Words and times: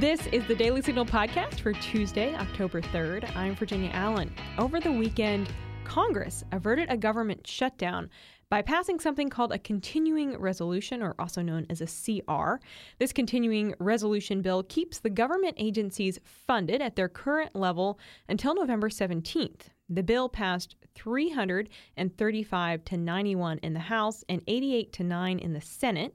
This 0.00 0.26
is 0.28 0.46
the 0.46 0.54
Daily 0.54 0.80
Signal 0.80 1.04
podcast 1.04 1.60
for 1.60 1.74
Tuesday, 1.74 2.34
October 2.34 2.80
3rd. 2.80 3.36
I'm 3.36 3.54
Virginia 3.54 3.90
Allen. 3.92 4.32
Over 4.56 4.80
the 4.80 4.90
weekend, 4.90 5.52
Congress 5.84 6.42
averted 6.52 6.90
a 6.90 6.96
government 6.96 7.46
shutdown 7.46 8.08
by 8.48 8.62
passing 8.62 8.98
something 8.98 9.28
called 9.28 9.52
a 9.52 9.58
continuing 9.58 10.38
resolution, 10.38 11.02
or 11.02 11.14
also 11.18 11.42
known 11.42 11.66
as 11.68 11.82
a 11.82 11.86
CR. 11.86 12.54
This 12.98 13.12
continuing 13.12 13.74
resolution 13.78 14.40
bill 14.40 14.62
keeps 14.62 15.00
the 15.00 15.10
government 15.10 15.56
agencies 15.58 16.18
funded 16.24 16.80
at 16.80 16.96
their 16.96 17.10
current 17.10 17.54
level 17.54 17.98
until 18.26 18.54
November 18.54 18.88
17th. 18.88 19.64
The 19.90 20.02
bill 20.02 20.30
passed 20.30 20.76
335 20.94 22.84
to 22.86 22.96
91 22.96 23.58
in 23.58 23.74
the 23.74 23.80
House 23.80 24.24
and 24.30 24.40
88 24.46 24.94
to 24.94 25.04
9 25.04 25.38
in 25.38 25.52
the 25.52 25.60
Senate. 25.60 26.14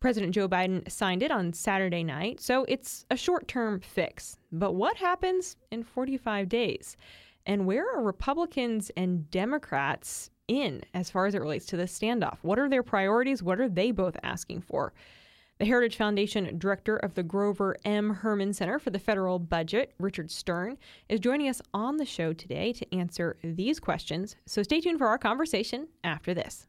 President 0.00 0.34
Joe 0.34 0.48
Biden 0.48 0.90
signed 0.90 1.22
it 1.22 1.30
on 1.30 1.52
Saturday 1.52 2.04
night, 2.04 2.40
so 2.40 2.64
it's 2.68 3.06
a 3.10 3.16
short 3.16 3.48
term 3.48 3.80
fix. 3.80 4.38
But 4.52 4.72
what 4.72 4.96
happens 4.96 5.56
in 5.70 5.82
45 5.82 6.48
days? 6.48 6.96
And 7.46 7.66
where 7.66 7.88
are 7.88 8.02
Republicans 8.02 8.90
and 8.96 9.30
Democrats 9.30 10.30
in 10.48 10.82
as 10.94 11.10
far 11.10 11.26
as 11.26 11.34
it 11.34 11.40
relates 11.40 11.66
to 11.66 11.76
this 11.76 11.96
standoff? 11.96 12.38
What 12.42 12.58
are 12.58 12.68
their 12.68 12.82
priorities? 12.82 13.42
What 13.42 13.60
are 13.60 13.68
they 13.68 13.90
both 13.90 14.16
asking 14.22 14.62
for? 14.62 14.92
The 15.58 15.64
Heritage 15.64 15.96
Foundation 15.96 16.58
director 16.58 16.98
of 16.98 17.14
the 17.14 17.22
Grover 17.22 17.76
M. 17.84 18.10
Hermann 18.10 18.52
Center 18.52 18.78
for 18.78 18.90
the 18.90 18.98
Federal 18.98 19.38
Budget, 19.38 19.94
Richard 19.98 20.30
Stern, 20.30 20.76
is 21.08 21.18
joining 21.18 21.48
us 21.48 21.62
on 21.72 21.96
the 21.96 22.04
show 22.04 22.34
today 22.34 22.74
to 22.74 22.94
answer 22.94 23.38
these 23.42 23.80
questions. 23.80 24.36
So 24.44 24.62
stay 24.62 24.82
tuned 24.82 24.98
for 24.98 25.06
our 25.06 25.16
conversation 25.16 25.88
after 26.04 26.34
this. 26.34 26.66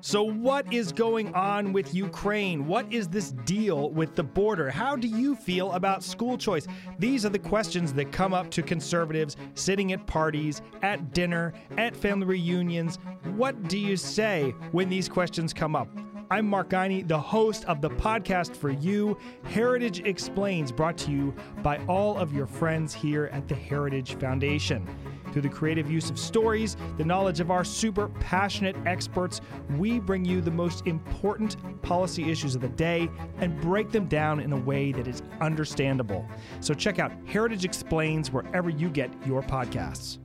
So, 0.00 0.22
what 0.22 0.72
is 0.72 0.90
going 0.90 1.34
on 1.34 1.74
with 1.74 1.94
Ukraine? 1.94 2.66
What 2.66 2.90
is 2.90 3.06
this 3.06 3.32
deal 3.44 3.90
with 3.90 4.14
the 4.14 4.22
border? 4.22 4.70
How 4.70 4.96
do 4.96 5.08
you 5.08 5.36
feel 5.36 5.72
about 5.72 6.02
school 6.02 6.38
choice? 6.38 6.66
These 6.98 7.26
are 7.26 7.28
the 7.28 7.38
questions 7.38 7.92
that 7.92 8.12
come 8.12 8.32
up 8.32 8.50
to 8.52 8.62
conservatives 8.62 9.36
sitting 9.52 9.92
at 9.92 10.06
parties, 10.06 10.62
at 10.80 11.12
dinner, 11.12 11.52
at 11.76 11.94
family 11.94 12.24
reunions. 12.24 12.98
What 13.34 13.68
do 13.68 13.76
you 13.76 13.98
say 13.98 14.54
when 14.72 14.88
these 14.88 15.10
questions 15.10 15.52
come 15.52 15.76
up? 15.76 15.88
I'm 16.30 16.48
Mark 16.48 16.70
Guiney, 16.70 17.06
the 17.06 17.20
host 17.20 17.66
of 17.66 17.82
the 17.82 17.90
podcast 17.90 18.56
for 18.56 18.70
you, 18.70 19.18
Heritage 19.44 20.00
Explains, 20.00 20.72
brought 20.72 20.96
to 20.98 21.10
you 21.12 21.34
by 21.62 21.76
all 21.88 22.16
of 22.16 22.32
your 22.32 22.46
friends 22.46 22.94
here 22.94 23.26
at 23.34 23.46
the 23.48 23.54
Heritage 23.54 24.14
Foundation. 24.14 24.88
Through 25.36 25.42
the 25.42 25.48
creative 25.50 25.90
use 25.90 26.08
of 26.08 26.18
stories, 26.18 26.78
the 26.96 27.04
knowledge 27.04 27.40
of 27.40 27.50
our 27.50 27.62
super 27.62 28.08
passionate 28.08 28.74
experts, 28.86 29.42
we 29.76 30.00
bring 30.00 30.24
you 30.24 30.40
the 30.40 30.50
most 30.50 30.86
important 30.86 31.82
policy 31.82 32.30
issues 32.30 32.54
of 32.54 32.62
the 32.62 32.70
day 32.70 33.10
and 33.36 33.60
break 33.60 33.90
them 33.90 34.06
down 34.06 34.40
in 34.40 34.54
a 34.54 34.56
way 34.56 34.92
that 34.92 35.06
is 35.06 35.22
understandable. 35.42 36.26
So 36.60 36.72
check 36.72 36.98
out 36.98 37.12
Heritage 37.26 37.66
Explains 37.66 38.30
wherever 38.32 38.70
you 38.70 38.88
get 38.88 39.10
your 39.26 39.42
podcasts. 39.42 40.16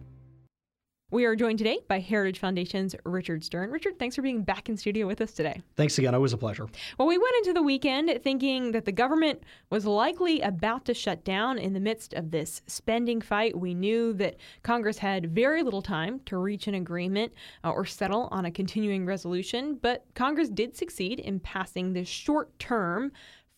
We 1.11 1.25
are 1.25 1.35
joined 1.35 1.57
today 1.57 1.79
by 1.89 1.99
Heritage 1.99 2.39
Foundation's 2.39 2.95
Richard 3.03 3.43
Stern. 3.43 3.69
Richard, 3.69 3.99
thanks 3.99 4.15
for 4.15 4.21
being 4.21 4.43
back 4.43 4.69
in 4.69 4.77
studio 4.77 5.05
with 5.05 5.19
us 5.19 5.33
today. 5.33 5.61
Thanks 5.75 5.97
again. 5.97 6.13
It 6.13 6.19
was 6.19 6.31
a 6.31 6.37
pleasure. 6.37 6.67
Well, 6.97 7.05
we 7.09 7.17
went 7.17 7.35
into 7.39 7.51
the 7.51 7.61
weekend 7.61 8.17
thinking 8.23 8.71
that 8.71 8.85
the 8.85 8.93
government 8.93 9.43
was 9.69 9.85
likely 9.85 10.39
about 10.39 10.85
to 10.85 10.93
shut 10.93 11.25
down 11.25 11.57
in 11.57 11.73
the 11.73 11.81
midst 11.81 12.13
of 12.13 12.31
this 12.31 12.61
spending 12.65 13.19
fight. 13.19 13.59
We 13.59 13.73
knew 13.73 14.13
that 14.13 14.37
Congress 14.63 14.99
had 14.99 15.35
very 15.35 15.63
little 15.63 15.81
time 15.81 16.21
to 16.27 16.37
reach 16.37 16.67
an 16.67 16.75
agreement 16.75 17.33
uh, 17.65 17.71
or 17.71 17.83
settle 17.85 18.29
on 18.31 18.45
a 18.45 18.51
continuing 18.51 19.05
resolution, 19.05 19.79
but 19.81 20.05
Congress 20.15 20.47
did 20.47 20.77
succeed 20.77 21.19
in 21.19 21.41
passing 21.41 21.91
this 21.91 22.07
short 22.07 22.57
term 22.57 23.11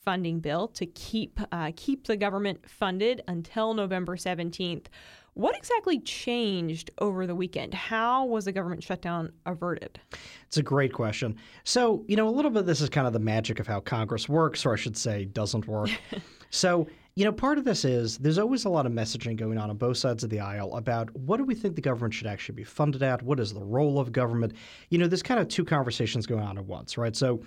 funding 0.03 0.39
bill 0.39 0.67
to 0.69 0.87
keep 0.87 1.39
uh, 1.51 1.71
keep 1.75 2.07
the 2.07 2.17
government 2.17 2.67
funded 2.67 3.21
until 3.27 3.75
November 3.75 4.15
17th. 4.15 4.87
What 5.35 5.57
exactly 5.57 5.99
changed 5.99 6.91
over 6.99 7.25
the 7.25 7.33
weekend? 7.33 7.73
How 7.73 8.23
was 8.25 8.45
the 8.45 8.51
government 8.51 8.83
shutdown 8.83 9.31
averted? 9.47 9.99
It's 10.45 10.57
a 10.57 10.63
great 10.63 10.93
question. 10.93 11.37
So, 11.63 12.03
you 12.07 12.15
know, 12.15 12.29
a 12.29 12.29
little 12.29 12.51
bit 12.51 12.59
of 12.59 12.65
this 12.67 12.81
is 12.81 12.89
kind 12.89 13.07
of 13.07 13.13
the 13.13 13.19
magic 13.19 13.59
of 13.59 13.65
how 13.65 13.79
Congress 13.79 14.29
works, 14.29 14.63
or 14.63 14.73
I 14.73 14.75
should 14.75 14.95
say, 14.95 15.25
doesn't 15.25 15.67
work. 15.67 15.89
so, 16.51 16.87
you 17.15 17.25
know, 17.25 17.31
part 17.31 17.57
of 17.57 17.63
this 17.63 17.83
is 17.83 18.19
there's 18.19 18.37
always 18.37 18.65
a 18.65 18.69
lot 18.69 18.85
of 18.85 18.91
messaging 18.91 19.35
going 19.35 19.57
on 19.57 19.71
on 19.71 19.77
both 19.77 19.97
sides 19.97 20.23
of 20.23 20.29
the 20.29 20.39
aisle 20.39 20.75
about 20.75 21.15
what 21.15 21.37
do 21.37 21.45
we 21.45 21.55
think 21.55 21.75
the 21.75 21.81
government 21.81 22.13
should 22.13 22.27
actually 22.27 22.55
be 22.55 22.63
funded 22.63 23.01
at? 23.01 23.23
What 23.23 23.39
is 23.39 23.53
the 23.53 23.63
role 23.63 23.99
of 23.99 24.11
government? 24.11 24.53
You 24.89 24.99
know, 24.99 25.07
there's 25.07 25.23
kind 25.23 25.39
of 25.39 25.47
two 25.47 25.65
conversations 25.65 26.27
going 26.27 26.43
on 26.43 26.59
at 26.59 26.65
once, 26.65 26.95
right? 26.95 27.15
So, 27.15 27.41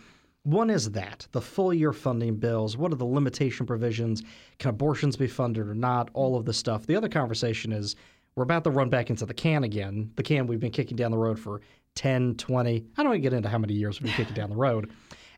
one 0.47 0.71
is 0.71 0.93
that 0.93 1.27
the 1.33 1.41
full 1.41 1.75
year 1.75 1.93
funding 1.93 2.37
bills. 2.37 2.77
What 2.77 2.93
are 2.93 2.97
the 2.97 3.05
limitation 3.05 3.67
provisions? 3.67 4.23
Can 4.61 4.71
abortions 4.71 5.17
be 5.17 5.27
funded 5.27 5.67
or 5.67 5.75
not? 5.75 6.09
All 6.15 6.37
of 6.37 6.45
the 6.45 6.53
stuff. 6.53 6.87
The 6.87 6.95
other 6.95 7.09
conversation 7.09 7.73
is 7.73 7.97
we're 8.37 8.45
about 8.45 8.63
to 8.63 8.71
run 8.71 8.89
back 8.89 9.11
into 9.11 9.27
the 9.27 9.35
can 9.35 9.65
again. 9.65 10.13
The 10.15 10.23
can 10.23 10.47
we've 10.47 10.61
been 10.61 10.71
kicking 10.71 10.97
down 10.97 11.11
the 11.11 11.19
road 11.19 11.41
for 11.41 11.63
10, 11.97 12.37
20. 12.37 12.77
I 12.77 13.03
don't 13.03 13.07
want 13.11 13.17
to 13.17 13.21
get 13.21 13.33
into 13.33 13.49
how 13.49 13.59
many 13.59 13.75
years 13.75 14.01
we've 14.01 14.07
been 14.07 14.17
kicking 14.17 14.35
down 14.35 14.51
the 14.51 14.57
road. 14.57 14.93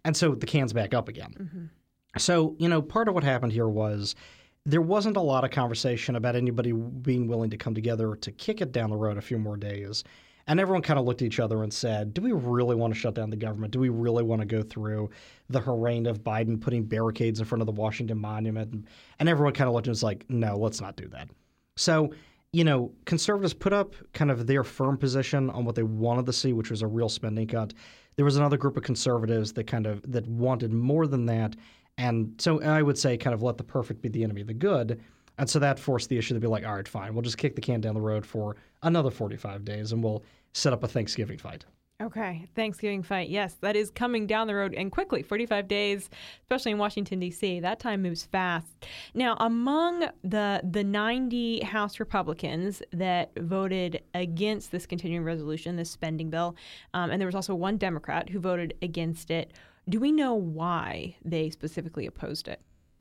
And 0.05 0.15
so 0.15 0.35
the 0.35 0.45
can's 0.45 0.75
back 0.75 0.93
up 0.93 1.09
again. 1.09 1.33
Mm-hmm. 1.41 1.65
So, 2.19 2.55
you 2.59 2.69
know, 2.69 2.83
part 2.83 3.09
of 3.09 3.15
what 3.15 3.25
happened 3.25 3.53
here 3.53 3.69
was 3.69 4.15
there 4.67 4.83
wasn't 4.83 5.17
a 5.17 5.23
lot 5.23 5.43
of 5.43 5.51
conversation 5.51 6.17
about 6.17 6.37
anybody 6.37 6.73
being 6.73 7.29
willing 7.29 7.49
to 7.49 7.57
come 7.57 7.75
together 7.75 8.15
to 8.17 8.31
kick 8.31 8.61
it 8.61 8.73
down 8.73 8.91
the 8.91 8.97
road 8.97 9.17
a 9.17 9.23
few 9.23 9.39
more 9.39 9.57
days. 9.57 10.05
And 10.49 10.59
everyone 10.59 10.81
kind 10.81 10.99
of 10.99 11.05
looked 11.05 11.21
at 11.21 11.27
each 11.27 11.41
other 11.41 11.63
and 11.63 11.73
said, 11.73 12.15
Do 12.15 12.23
we 12.23 12.33
really 12.33 12.75
want 12.75 12.95
to 12.95 12.99
shut 12.99 13.15
down 13.15 13.29
the 13.29 13.37
government? 13.37 13.71
Do 13.71 13.79
we 13.79 13.91
really 13.91 14.23
want 14.23 14.41
to 14.41 14.47
go 14.47 14.63
through 14.63 15.11
the 15.51 15.61
harangue 15.61 16.07
of 16.07 16.25
Biden 16.25 16.59
putting 16.59 16.85
barricades 16.85 17.39
in 17.39 17.45
front 17.45 17.61
of 17.61 17.67
the 17.67 17.73
Washington 17.73 18.19
Monument? 18.19 18.87
And, 19.21 19.29
everyone 19.29 19.53
kind 19.53 19.69
of 19.69 19.75
looked 19.75 19.87
and 19.87 19.93
was 19.93 20.03
like, 20.03 20.25
No, 20.31 20.57
let's 20.57 20.81
not 20.81 20.97
do 20.97 21.07
that. 21.09 21.29
So, 21.77 22.13
you 22.53 22.65
know, 22.65 22.91
conservatives 23.05 23.53
put 23.53 23.75
up 23.75 23.95
kind 24.15 24.31
of 24.31 24.47
their 24.47 24.65
firm 24.65 24.97
position 24.97 25.51
on 25.51 25.67
what 25.67 25.75
they 25.75 25.83
wanted 25.83 26.25
to 26.27 26.33
see, 26.33 26.55
which 26.55 26.71
was 26.71 26.81
a 26.81 26.87
real 26.87 27.11
spending 27.11 27.47
cut. 27.47 27.75
There 28.17 28.25
was 28.25 28.39
another 28.39 28.57
group 28.57 28.79
of 28.79 28.83
conservatives 28.83 29.53
that 29.53 29.67
kind 29.67 29.87
of 29.87 30.01
that 30.11 30.27
wanted 30.27 30.73
more 30.73 31.07
than 31.07 31.27
that. 31.27 31.57
And 31.99 32.35
so 32.39 32.63
I 32.63 32.81
would 32.81 32.97
say 32.97 33.19
kind 33.19 33.35
of 33.35 33.43
let 33.43 33.59
the 33.59 33.65
perfect 33.65 34.01
be 34.01 34.09
the 34.09 34.25
enemy 34.25 34.41
of 34.41 34.47
the 34.47 34.55
good. 34.55 35.03
And 35.39 35.49
so 35.49 35.59
that 35.61 35.79
forced 35.79 36.09
the 36.09 36.19
issue 36.19 36.35
to 36.35 36.41
be 36.41 36.49
like, 36.49 36.67
all 36.67 36.75
right, 36.75 36.87
fine, 36.87 37.15
we'll 37.15 37.23
just 37.23 37.39
kick 37.39 37.55
the 37.55 37.61
can 37.61 37.81
down 37.81 37.95
the 37.95 38.01
road 38.01 38.27
for 38.27 38.57
another 38.83 39.11
45 39.11 39.65
days 39.65 39.93
and 39.93 40.03
we'll 40.03 40.23
set 40.53 40.73
up 40.73 40.83
a 40.83 40.89
Thanksgiving 40.89 41.39
fight. 41.39 41.65
Okay, 42.01 42.47
Thanksgiving 42.55 43.03
fight. 43.03 43.29
Yes, 43.29 43.55
that 43.61 43.75
is 43.75 43.91
coming 43.91 44.29
down 44.29 44.47
the 44.47 44.55
road 44.55 44.73
and 44.73 44.93
quickly 44.93 45.21
45 45.21 45.67
days, 45.67 46.09
especially 46.43 46.71
in 46.71 46.79
Washington, 46.79 47.19
D.C. 47.19 47.59
That 47.59 47.81
time 47.81 48.03
moves 48.03 48.23
fast. 48.23 48.87
Now, 49.15 49.37
among 49.41 50.09
the, 50.23 50.61
the 50.63 50.85
90 50.85 51.65
House 51.65 51.99
Republicans 51.99 52.85
that 52.93 53.33
voted 53.37 54.01
against 54.15 54.71
this 54.71 54.87
continuing 54.87 55.25
resolution, 55.25 55.75
this 55.75 55.91
spending 55.91 56.31
bill, 56.31 56.55
um, 56.95 57.11
and 57.11 57.21
there 57.21 57.27
was 57.27 57.35
also 57.35 57.57
one 57.57 57.79
Democrat 57.79 58.29
who 58.29 58.39
voted 58.39 58.75
against 58.81 59.33
it, 59.33 59.53
do 59.89 59.99
we 59.99 60.13
know 60.13 60.35
why 60.35 61.17
they 61.25 61.51
specifically 61.51 62.07
opposed 62.07 62.47
it? 62.47 62.61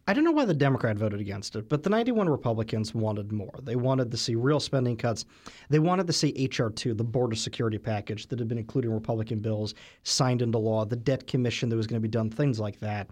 I 0.09 0.13
don't 0.13 0.23
know 0.23 0.31
why 0.31 0.45
the 0.45 0.53
Democrat 0.53 0.95
voted 0.95 1.19
against 1.19 1.57
it, 1.57 1.67
but 1.67 1.83
the 1.83 1.89
91 1.89 2.29
Republicans 2.29 2.95
wanted 2.95 3.33
more. 3.33 3.53
They 3.61 3.75
wanted 3.75 4.09
to 4.11 4.17
see 4.17 4.35
real 4.35 4.61
spending 4.61 4.95
cuts. 4.95 5.25
They 5.69 5.79
wanted 5.79 6.07
to 6.07 6.13
see 6.13 6.33
H.R. 6.37 6.69
2, 6.69 6.93
the 6.93 7.03
border 7.03 7.35
security 7.35 7.77
package 7.77 8.27
that 8.27 8.39
had 8.39 8.47
been 8.47 8.57
including 8.57 8.93
Republican 8.93 9.39
bills, 9.39 9.73
signed 10.03 10.41
into 10.41 10.59
law, 10.59 10.85
the 10.85 10.95
debt 10.95 11.27
commission 11.27 11.67
that 11.67 11.75
was 11.75 11.87
going 11.87 12.01
to 12.01 12.07
be 12.07 12.09
done, 12.09 12.29
things 12.29 12.57
like 12.57 12.79
that. 12.79 13.09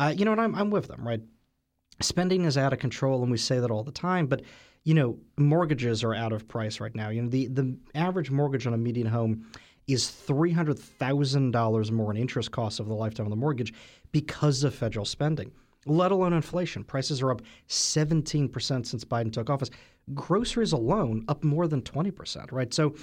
Uh, 0.00 0.12
you 0.16 0.24
know, 0.24 0.32
and 0.32 0.40
I'm, 0.40 0.54
I'm 0.56 0.70
with 0.70 0.88
them, 0.88 1.06
right? 1.06 1.20
Spending 2.00 2.44
is 2.44 2.58
out 2.58 2.72
of 2.72 2.80
control, 2.80 3.22
and 3.22 3.30
we 3.30 3.38
say 3.38 3.60
that 3.60 3.70
all 3.70 3.84
the 3.84 3.92
time, 3.92 4.26
but 4.26 4.42
you 4.82 4.94
know, 4.94 5.16
mortgages 5.36 6.02
are 6.02 6.12
out 6.12 6.32
of 6.32 6.48
price 6.48 6.80
right 6.80 6.94
now. 6.96 7.10
You 7.10 7.22
know, 7.22 7.28
the, 7.28 7.46
the 7.46 7.76
average 7.94 8.32
mortgage 8.32 8.66
on 8.66 8.74
a 8.74 8.78
median 8.78 9.06
home 9.06 9.46
is 9.86 10.06
$300,000 10.06 11.90
more 11.92 12.10
in 12.10 12.16
interest 12.16 12.50
costs 12.50 12.80
over 12.80 12.88
the 12.88 12.96
lifetime 12.96 13.26
of 13.26 13.30
the 13.30 13.36
mortgage 13.36 13.72
because 14.10 14.64
of 14.64 14.74
federal 14.74 15.04
spending 15.04 15.52
let 15.86 16.12
alone 16.12 16.32
inflation. 16.32 16.84
Prices 16.84 17.22
are 17.22 17.30
up 17.30 17.42
17% 17.68 18.86
since 18.86 19.04
Biden 19.04 19.32
took 19.32 19.50
office. 19.50 19.70
Groceries 20.14 20.72
alone 20.72 21.24
up 21.28 21.44
more 21.44 21.68
than 21.68 21.82
20%, 21.82 22.52
right? 22.52 22.72
So 22.72 22.94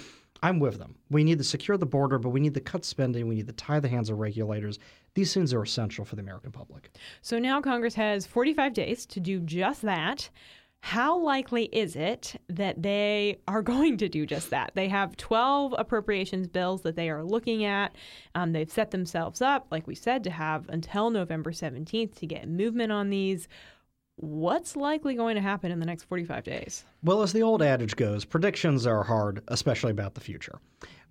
I'm 0.42 0.58
with 0.58 0.78
them. 0.78 0.96
We 1.10 1.24
need 1.24 1.38
to 1.38 1.44
secure 1.44 1.76
the 1.76 1.86
border, 1.86 2.18
but 2.18 2.30
we 2.30 2.40
need 2.40 2.54
to 2.54 2.60
cut 2.60 2.84
spending. 2.84 3.28
We 3.28 3.34
need 3.34 3.46
to 3.46 3.52
tie 3.52 3.80
the 3.80 3.88
hands 3.88 4.10
of 4.10 4.18
regulators. 4.18 4.78
These 5.14 5.34
things 5.34 5.52
are 5.52 5.62
essential 5.62 6.04
for 6.04 6.16
the 6.16 6.22
American 6.22 6.52
public. 6.52 6.90
So 7.20 7.38
now 7.38 7.60
Congress 7.60 7.94
has 7.94 8.26
45 8.26 8.72
days 8.72 9.06
to 9.06 9.20
do 9.20 9.40
just 9.40 9.82
that. 9.82 10.30
How 10.82 11.18
likely 11.18 11.64
is 11.66 11.94
it 11.94 12.40
that 12.48 12.82
they 12.82 13.38
are 13.46 13.62
going 13.74 13.96
to 13.98 14.08
do 14.08 14.26
just 14.26 14.50
that? 14.50 14.72
They 14.74 14.88
have 14.88 15.16
12 15.16 15.74
appropriations 15.78 16.48
bills 16.48 16.82
that 16.82 16.96
they 16.96 17.10
are 17.10 17.22
looking 17.22 17.64
at. 17.64 17.94
Um, 18.34 18.52
they've 18.52 18.70
set 18.70 18.90
themselves 18.90 19.40
up, 19.40 19.66
like 19.70 19.86
we 19.86 19.94
said, 19.94 20.24
to 20.24 20.30
have 20.30 20.68
until 20.68 21.10
November 21.10 21.52
17th 21.52 22.14
to 22.16 22.26
get 22.26 22.48
movement 22.48 22.92
on 22.92 23.10
these. 23.10 23.48
What's 24.16 24.76
likely 24.76 25.14
going 25.14 25.36
to 25.36 25.40
happen 25.40 25.70
in 25.70 25.80
the 25.80 25.86
next 25.86 26.04
45 26.04 26.44
days? 26.44 26.84
Well, 27.02 27.22
as 27.22 27.32
the 27.32 27.42
old 27.42 27.62
adage 27.62 27.96
goes, 27.96 28.24
predictions 28.24 28.86
are 28.86 29.02
hard, 29.02 29.42
especially 29.48 29.92
about 29.92 30.14
the 30.14 30.20
future. 30.20 30.58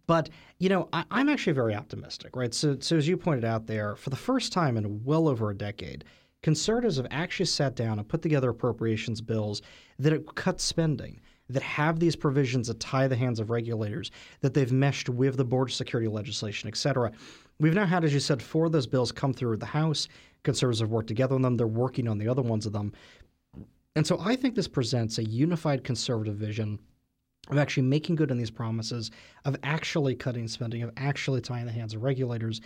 But 0.06 0.30
you 0.58 0.70
know, 0.70 0.90
I, 0.92 1.06
I'm 1.12 1.30
actually 1.30 1.54
very 1.54 1.76
optimistic, 1.76 2.36
right? 2.36 2.52
So, 2.52 2.78
so 2.80 2.98
as 2.98 3.08
you 3.08 3.16
pointed 3.16 3.46
out 3.46 3.68
there, 3.68 3.96
for 3.96 4.10
the 4.10 4.16
first 4.16 4.52
time 4.52 4.76
in 4.76 5.04
well 5.04 5.28
over 5.28 5.52
a 5.52 5.56
decade, 5.56 6.04
conservatives 6.42 6.98
have 6.98 7.08
actually 7.12 7.46
sat 7.46 7.76
down 7.76 8.00
and 8.00 8.08
put 8.08 8.22
together 8.22 8.50
appropriations 8.50 9.22
bills 9.22 9.62
that 9.98 10.36
cut 10.36 10.62
spending, 10.62 11.20
that 11.50 11.64
have 11.64 12.00
these 12.00 12.16
provisions 12.16 12.68
that 12.68 12.80
tie 12.80 13.08
the 13.08 13.16
hands 13.16 13.40
of 13.40 13.50
regulators, 13.50 14.12
that 14.42 14.54
they've 14.54 14.72
meshed 14.72 15.10
with 15.10 15.36
the 15.38 15.44
border 15.44 15.72
security 15.72 16.08
legislation, 16.08 16.68
et 16.68 16.78
cetera. 16.78 17.12
We've 17.60 17.74
now 17.74 17.86
had, 17.86 18.04
as 18.04 18.14
you 18.14 18.20
said, 18.20 18.42
four 18.42 18.68
of 18.68 18.72
those 18.72 18.88
bills 18.88 19.12
come 19.12 19.34
through 19.34 19.58
the 19.58 19.66
House. 19.66 20.08
Conservatives 20.44 20.80
have 20.80 20.92
worked 20.92 21.08
together 21.08 21.36
on 21.36 21.42
them. 21.42 21.58
They're 21.58 21.68
working 21.68 22.08
on 22.08 22.18
the 22.18 22.28
other 22.28 22.42
ones 22.42 22.66
of 22.66 22.72
them. 22.72 22.94
And 23.96 24.08
so 24.08 24.18
I 24.22 24.36
think 24.36 24.56
this 24.56 24.68
presents 24.68 25.18
a 25.18 25.24
unified 25.24 25.84
conservative 25.84 26.36
vision 26.36 26.80
of 27.50 27.58
actually 27.58 27.84
making 27.84 28.16
good 28.16 28.32
on 28.32 28.38
these 28.38 28.52
promises, 28.52 29.10
of 29.44 29.58
actually 29.64 30.16
cutting 30.16 30.48
spending, 30.48 30.84
of 30.84 30.92
actually 30.96 31.42
tying 31.42 31.66
the 31.66 31.72
hands 31.72 31.96
of 31.96 32.04
regulators. 32.04 32.62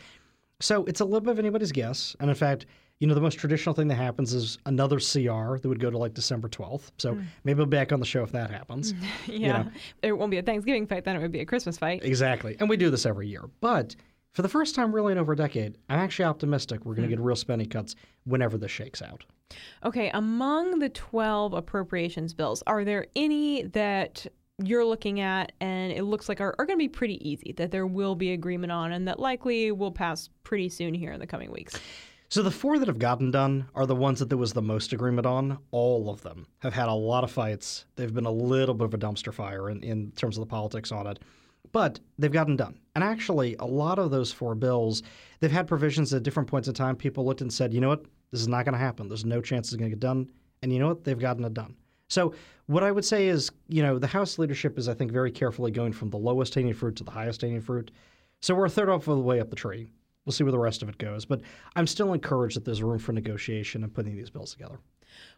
So 0.59 0.83
it's 0.85 0.99
a 0.99 1.05
little 1.05 1.21
bit 1.21 1.31
of 1.31 1.39
anybody's 1.39 1.71
guess. 1.71 2.15
And 2.19 2.29
in 2.29 2.35
fact, 2.35 2.65
you 2.99 3.07
know, 3.07 3.13
the 3.15 3.21
most 3.21 3.37
traditional 3.37 3.75
thing 3.75 3.87
that 3.89 3.95
happens 3.95 4.33
is 4.33 4.57
another 4.65 4.97
CR 4.97 5.57
that 5.57 5.65
would 5.65 5.79
go 5.79 5.89
to 5.89 5.97
like 5.97 6.13
December 6.13 6.47
12th. 6.47 6.91
So 6.97 7.15
mm. 7.15 7.25
maybe 7.43 7.57
we'll 7.57 7.65
be 7.65 7.77
back 7.77 7.91
on 7.91 7.99
the 7.99 8.05
show 8.05 8.23
if 8.23 8.31
that 8.31 8.49
happens. 8.49 8.93
yeah. 9.27 9.33
You 9.33 9.47
know. 9.47 9.71
It 10.01 10.11
won't 10.13 10.31
be 10.31 10.37
a 10.37 10.41
Thanksgiving 10.41 10.87
fight, 10.87 11.03
then 11.03 11.15
it 11.15 11.19
would 11.19 11.31
be 11.31 11.41
a 11.41 11.45
Christmas 11.45 11.77
fight. 11.77 12.03
Exactly. 12.03 12.55
And 12.59 12.69
we 12.69 12.77
do 12.77 12.89
this 12.89 13.05
every 13.05 13.27
year. 13.27 13.43
But 13.61 13.95
for 14.33 14.41
the 14.41 14.49
first 14.49 14.73
time 14.73 14.93
really 14.93 15.11
in 15.11 15.17
over 15.17 15.33
a 15.33 15.35
decade, 15.35 15.77
I'm 15.89 15.99
actually 15.99 16.25
optimistic 16.25 16.85
we're 16.85 16.95
going 16.95 17.07
to 17.09 17.13
mm. 17.13 17.17
get 17.17 17.23
real 17.23 17.35
spending 17.35 17.67
cuts 17.67 17.95
whenever 18.25 18.57
this 18.57 18.71
shakes 18.71 19.01
out. 19.01 19.25
Okay. 19.83 20.09
Among 20.11 20.79
the 20.79 20.89
12 20.89 21.53
appropriations 21.53 22.33
bills, 22.33 22.63
are 22.67 22.85
there 22.85 23.07
any 23.15 23.63
that 23.63 24.25
you're 24.63 24.85
looking 24.85 25.19
at 25.19 25.51
and 25.59 25.91
it 25.91 26.03
looks 26.03 26.29
like 26.29 26.39
are, 26.39 26.55
are 26.59 26.65
going 26.65 26.77
to 26.77 26.83
be 26.83 26.87
pretty 26.87 27.27
easy 27.27 27.53
that 27.57 27.71
there 27.71 27.87
will 27.87 28.15
be 28.15 28.31
agreement 28.31 28.71
on 28.71 28.91
and 28.91 29.07
that 29.07 29.19
likely 29.19 29.71
will 29.71 29.91
pass 29.91 30.29
pretty 30.43 30.69
soon 30.69 30.93
here 30.93 31.11
in 31.11 31.19
the 31.19 31.27
coming 31.27 31.51
weeks? 31.51 31.79
So 32.33 32.41
the 32.41 32.49
four 32.49 32.79
that 32.79 32.87
have 32.87 32.97
gotten 32.97 33.29
done 33.29 33.67
are 33.75 33.85
the 33.85 33.95
ones 33.95 34.17
that 34.17 34.27
there 34.27 34.39
was 34.39 34.53
the 34.53 34.61
most 34.63 34.91
agreement 34.91 35.27
on. 35.27 35.59
All 35.69 36.09
of 36.09 36.23
them 36.23 36.47
have 36.63 36.73
had 36.73 36.87
a 36.87 36.91
lot 36.91 37.23
of 37.23 37.29
fights. 37.29 37.85
They've 37.95 38.11
been 38.11 38.25
a 38.25 38.31
little 38.31 38.73
bit 38.73 38.85
of 38.85 38.93
a 38.95 38.97
dumpster 38.97 39.31
fire 39.31 39.69
in, 39.69 39.83
in 39.83 40.11
terms 40.13 40.35
of 40.35 40.41
the 40.41 40.49
politics 40.49 40.91
on 40.91 41.05
it. 41.05 41.19
But 41.73 41.99
they've 42.17 42.31
gotten 42.31 42.55
done. 42.55 42.79
And 42.95 43.03
actually, 43.03 43.55
a 43.59 43.65
lot 43.65 43.99
of 43.99 44.09
those 44.09 44.31
four 44.31 44.55
bills, 44.55 45.03
they've 45.41 45.51
had 45.51 45.67
provisions 45.67 46.11
at 46.11 46.23
different 46.23 46.49
points 46.49 46.67
in 46.67 46.73
time. 46.73 46.95
People 46.95 47.23
looked 47.23 47.41
and 47.41 47.53
said, 47.53 47.71
you 47.71 47.79
know 47.79 47.89
what? 47.89 48.05
This 48.31 48.41
is 48.41 48.47
not 48.47 48.65
going 48.65 48.73
to 48.73 48.79
happen. 48.79 49.07
There's 49.07 49.25
no 49.25 49.39
chance 49.39 49.67
it's 49.67 49.75
going 49.75 49.91
to 49.91 49.95
get 49.95 49.99
done. 50.01 50.27
And 50.63 50.73
you 50.73 50.79
know 50.79 50.87
what? 50.87 51.03
They've 51.03 51.19
gotten 51.19 51.45
it 51.45 51.53
done. 51.53 51.75
So 52.09 52.33
what 52.65 52.83
I 52.83 52.89
would 52.89 53.05
say 53.05 53.27
is, 53.27 53.51
you 53.67 53.83
know, 53.83 53.99
the 53.99 54.07
House 54.07 54.39
leadership 54.39 54.79
is, 54.79 54.89
I 54.89 54.95
think, 54.95 55.11
very 55.11 55.29
carefully 55.29 55.69
going 55.69 55.93
from 55.93 56.09
the 56.09 56.17
lowest 56.17 56.55
hanging 56.55 56.73
fruit 56.73 56.95
to 56.95 57.03
the 57.03 57.11
highest 57.11 57.41
hanging 57.41 57.61
fruit. 57.61 57.91
So 58.41 58.55
we're 58.55 58.65
a 58.65 58.71
third 58.71 58.89
of 58.89 59.05
the 59.05 59.19
way 59.19 59.39
up 59.39 59.51
the 59.51 59.55
tree. 59.55 59.87
We'll 60.25 60.33
see 60.33 60.43
where 60.43 60.51
the 60.51 60.59
rest 60.59 60.81
of 60.81 60.89
it 60.89 60.97
goes. 60.97 61.25
But 61.25 61.41
I'm 61.75 61.87
still 61.87 62.13
encouraged 62.13 62.55
that 62.55 62.65
there's 62.65 62.81
room 62.81 62.99
for 62.99 63.11
negotiation 63.11 63.83
and 63.83 63.93
putting 63.93 64.15
these 64.15 64.29
bills 64.29 64.51
together. 64.51 64.79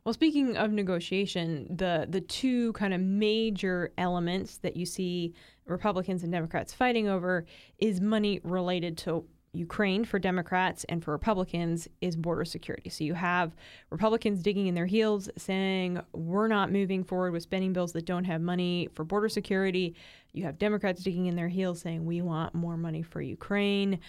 Well, 0.03 0.13
speaking 0.13 0.55
of 0.55 0.71
negotiation, 0.71 1.67
the 1.75 2.07
the 2.09 2.21
two 2.21 2.71
kind 2.73 2.93
of 2.93 3.01
major 3.01 3.91
elements 3.97 4.57
that 4.57 4.77
you 4.77 4.85
see 4.85 5.33
Republicans 5.65 6.23
and 6.23 6.31
Democrats 6.31 6.73
fighting 6.73 7.07
over 7.07 7.45
is 7.79 7.99
money 7.99 8.39
related 8.43 8.97
to 8.99 9.25
Ukraine 9.55 10.03
for 10.03 10.19
Democrats 10.19 10.83
and 10.85 11.03
for 11.03 11.11
Republicans 11.11 11.87
is 12.01 12.15
border 12.15 12.45
security. 12.45 12.89
So 12.89 13.03
you 13.03 13.13
have 13.13 13.55
Republicans 13.89 14.43
digging 14.43 14.67
in 14.67 14.75
their 14.75 14.85
heels 14.85 15.29
saying, 15.37 16.01
we're 16.13 16.47
not 16.47 16.71
moving 16.71 17.03
forward 17.03 17.31
with 17.31 17.43
spending 17.43 17.73
bills 17.73 17.93
that 17.93 18.05
don't 18.05 18.25
have 18.25 18.41
money 18.41 18.89
for 18.93 19.03
border 19.03 19.29
security. 19.29 19.95
You 20.33 20.43
have 20.43 20.59
Democrats 20.59 21.03
digging 21.03 21.27
in 21.27 21.35
their 21.35 21.47
heels 21.47 21.79
saying, 21.81 22.05
we 22.05 22.21
want 22.21 22.53
more 22.53 22.77
money 22.77 23.01
for 23.01 23.21
Ukraine. 23.21 23.99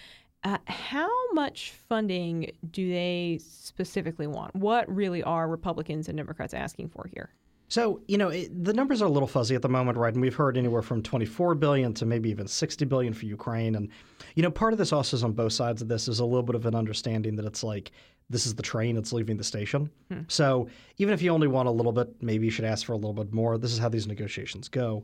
Uh, 0.47 0.57
how 0.67 1.09
much 1.33 1.73
funding 1.89 2.49
do 2.71 2.89
they 2.89 3.37
specifically 3.43 4.27
want? 4.27 4.55
What 4.55 4.87
really 4.87 5.21
are 5.21 5.45
Republicans 5.45 6.07
and 6.07 6.17
Democrats 6.17 6.53
asking 6.53 6.87
for 6.87 7.05
here? 7.13 7.31
So, 7.67 7.99
you 8.07 8.17
know, 8.17 8.29
it, 8.29 8.63
the 8.63 8.71
numbers 8.71 9.01
are 9.01 9.07
a 9.07 9.09
little 9.09 9.27
fuzzy 9.27 9.55
at 9.55 9.61
the 9.61 9.67
moment, 9.67 9.97
right? 9.97 10.13
And 10.13 10.21
we've 10.21 10.33
heard 10.33 10.55
anywhere 10.55 10.81
from 10.81 11.03
24 11.03 11.55
billion 11.55 11.93
to 11.95 12.05
maybe 12.05 12.29
even 12.29 12.47
60 12.47 12.85
billion 12.85 13.13
for 13.13 13.25
Ukraine. 13.25 13.75
And, 13.75 13.89
you 14.35 14.43
know, 14.43 14.49
part 14.49 14.71
of 14.71 14.79
this 14.79 14.93
also 14.93 15.17
is 15.17 15.23
on 15.25 15.33
both 15.33 15.51
sides 15.51 15.81
of 15.81 15.89
this 15.89 16.07
is 16.07 16.21
a 16.21 16.25
little 16.25 16.43
bit 16.43 16.55
of 16.55 16.65
an 16.65 16.75
understanding 16.75 17.35
that 17.35 17.45
it's 17.45 17.61
like 17.61 17.91
this 18.29 18.45
is 18.45 18.55
the 18.55 18.63
train 18.63 18.95
that's 18.95 19.11
leaving 19.11 19.35
the 19.35 19.43
station. 19.43 19.89
Hmm. 20.09 20.21
So, 20.29 20.69
even 20.97 21.13
if 21.13 21.21
you 21.21 21.29
only 21.33 21.47
want 21.47 21.67
a 21.67 21.71
little 21.71 21.91
bit, 21.91 22.07
maybe 22.21 22.45
you 22.45 22.51
should 22.51 22.63
ask 22.63 22.85
for 22.85 22.93
a 22.93 22.97
little 22.97 23.11
bit 23.11 23.33
more. 23.33 23.57
This 23.57 23.73
is 23.73 23.79
how 23.79 23.89
these 23.89 24.07
negotiations 24.07 24.69
go. 24.69 25.03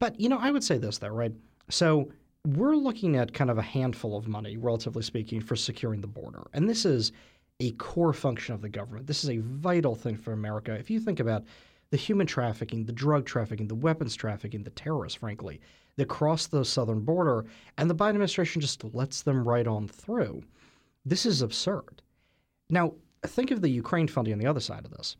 But, 0.00 0.20
you 0.20 0.28
know, 0.28 0.38
I 0.38 0.50
would 0.50 0.62
say 0.62 0.76
this, 0.76 0.98
though, 0.98 1.08
right? 1.08 1.32
So, 1.70 2.10
we're 2.44 2.74
looking 2.74 3.16
at 3.16 3.32
kind 3.32 3.50
of 3.50 3.58
a 3.58 3.62
handful 3.62 4.16
of 4.16 4.26
money, 4.26 4.56
relatively 4.56 5.02
speaking, 5.02 5.40
for 5.40 5.54
securing 5.54 6.00
the 6.00 6.06
border. 6.06 6.42
And 6.52 6.68
this 6.68 6.84
is 6.84 7.12
a 7.60 7.70
core 7.72 8.12
function 8.12 8.54
of 8.54 8.62
the 8.62 8.68
government. 8.68 9.06
This 9.06 9.22
is 9.22 9.30
a 9.30 9.38
vital 9.38 9.94
thing 9.94 10.16
for 10.16 10.32
America. 10.32 10.72
If 10.72 10.90
you 10.90 10.98
think 10.98 11.20
about 11.20 11.44
the 11.90 11.96
human 11.96 12.26
trafficking, 12.26 12.84
the 12.84 12.92
drug 12.92 13.26
trafficking, 13.26 13.68
the 13.68 13.74
weapons 13.74 14.16
trafficking, 14.16 14.64
the 14.64 14.70
terrorists, 14.70 15.18
frankly, 15.18 15.60
that 15.96 16.08
cross 16.08 16.46
the 16.46 16.64
southern 16.64 17.00
border, 17.00 17.44
and 17.78 17.88
the 17.88 17.94
Biden 17.94 18.10
administration 18.10 18.60
just 18.60 18.82
lets 18.94 19.22
them 19.22 19.46
right 19.46 19.66
on 19.66 19.86
through. 19.86 20.42
This 21.04 21.26
is 21.26 21.42
absurd. 21.42 22.02
Now, 22.70 22.94
think 23.24 23.50
of 23.50 23.60
the 23.60 23.68
Ukraine 23.68 24.08
funding 24.08 24.32
on 24.32 24.38
the 24.38 24.46
other 24.46 24.60
side 24.60 24.84
of 24.84 24.90
this. 24.90 25.16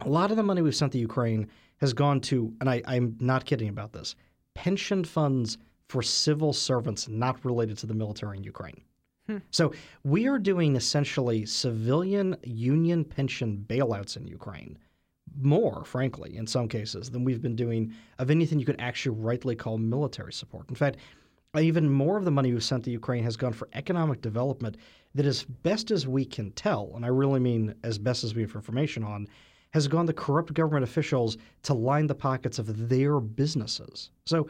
A 0.00 0.08
lot 0.08 0.30
of 0.30 0.36
the 0.36 0.42
money 0.42 0.62
we've 0.62 0.74
sent 0.74 0.92
to 0.92 0.98
Ukraine 0.98 1.48
has 1.80 1.92
gone 1.92 2.20
to, 2.22 2.52
and 2.60 2.70
I, 2.70 2.82
I'm 2.86 3.16
not 3.20 3.44
kidding 3.44 3.68
about 3.68 3.92
this, 3.92 4.16
pension 4.54 5.04
funds 5.04 5.58
for 5.88 6.02
civil 6.02 6.52
servants 6.52 7.08
not 7.08 7.44
related 7.44 7.78
to 7.78 7.86
the 7.86 7.94
military 7.94 8.36
in 8.36 8.44
Ukraine. 8.44 8.80
Hmm. 9.26 9.38
So 9.50 9.72
we 10.04 10.26
are 10.26 10.38
doing 10.38 10.76
essentially 10.76 11.44
civilian 11.46 12.36
union 12.44 13.04
pension 13.04 13.64
bailouts 13.68 14.16
in 14.16 14.26
Ukraine, 14.26 14.78
more, 15.40 15.84
frankly, 15.84 16.36
in 16.36 16.46
some 16.46 16.68
cases, 16.68 17.10
than 17.10 17.24
we've 17.24 17.42
been 17.42 17.56
doing 17.56 17.92
of 18.18 18.30
anything 18.30 18.58
you 18.58 18.66
could 18.66 18.80
actually 18.80 19.16
rightly 19.18 19.54
call 19.54 19.78
military 19.78 20.32
support. 20.32 20.68
In 20.68 20.74
fact, 20.74 20.96
even 21.58 21.90
more 21.90 22.16
of 22.16 22.24
the 22.24 22.30
money 22.30 22.52
we've 22.52 22.64
sent 22.64 22.84
to 22.84 22.90
Ukraine 22.90 23.24
has 23.24 23.36
gone 23.36 23.52
for 23.52 23.68
economic 23.72 24.20
development 24.20 24.76
that, 25.14 25.26
as 25.26 25.44
best 25.44 25.90
as 25.90 26.06
we 26.06 26.24
can 26.24 26.50
tell, 26.52 26.92
and 26.94 27.04
I 27.04 27.08
really 27.08 27.40
mean 27.40 27.74
as 27.82 27.98
best 27.98 28.24
as 28.24 28.34
we 28.34 28.42
have 28.42 28.54
information 28.54 29.02
on, 29.02 29.26
has 29.70 29.88
gone 29.88 30.06
to 30.06 30.12
corrupt 30.12 30.54
government 30.54 30.84
officials 30.84 31.36
to 31.62 31.74
line 31.74 32.06
the 32.06 32.14
pockets 32.14 32.58
of 32.58 32.88
their 32.88 33.20
businesses. 33.20 34.10
So 34.24 34.48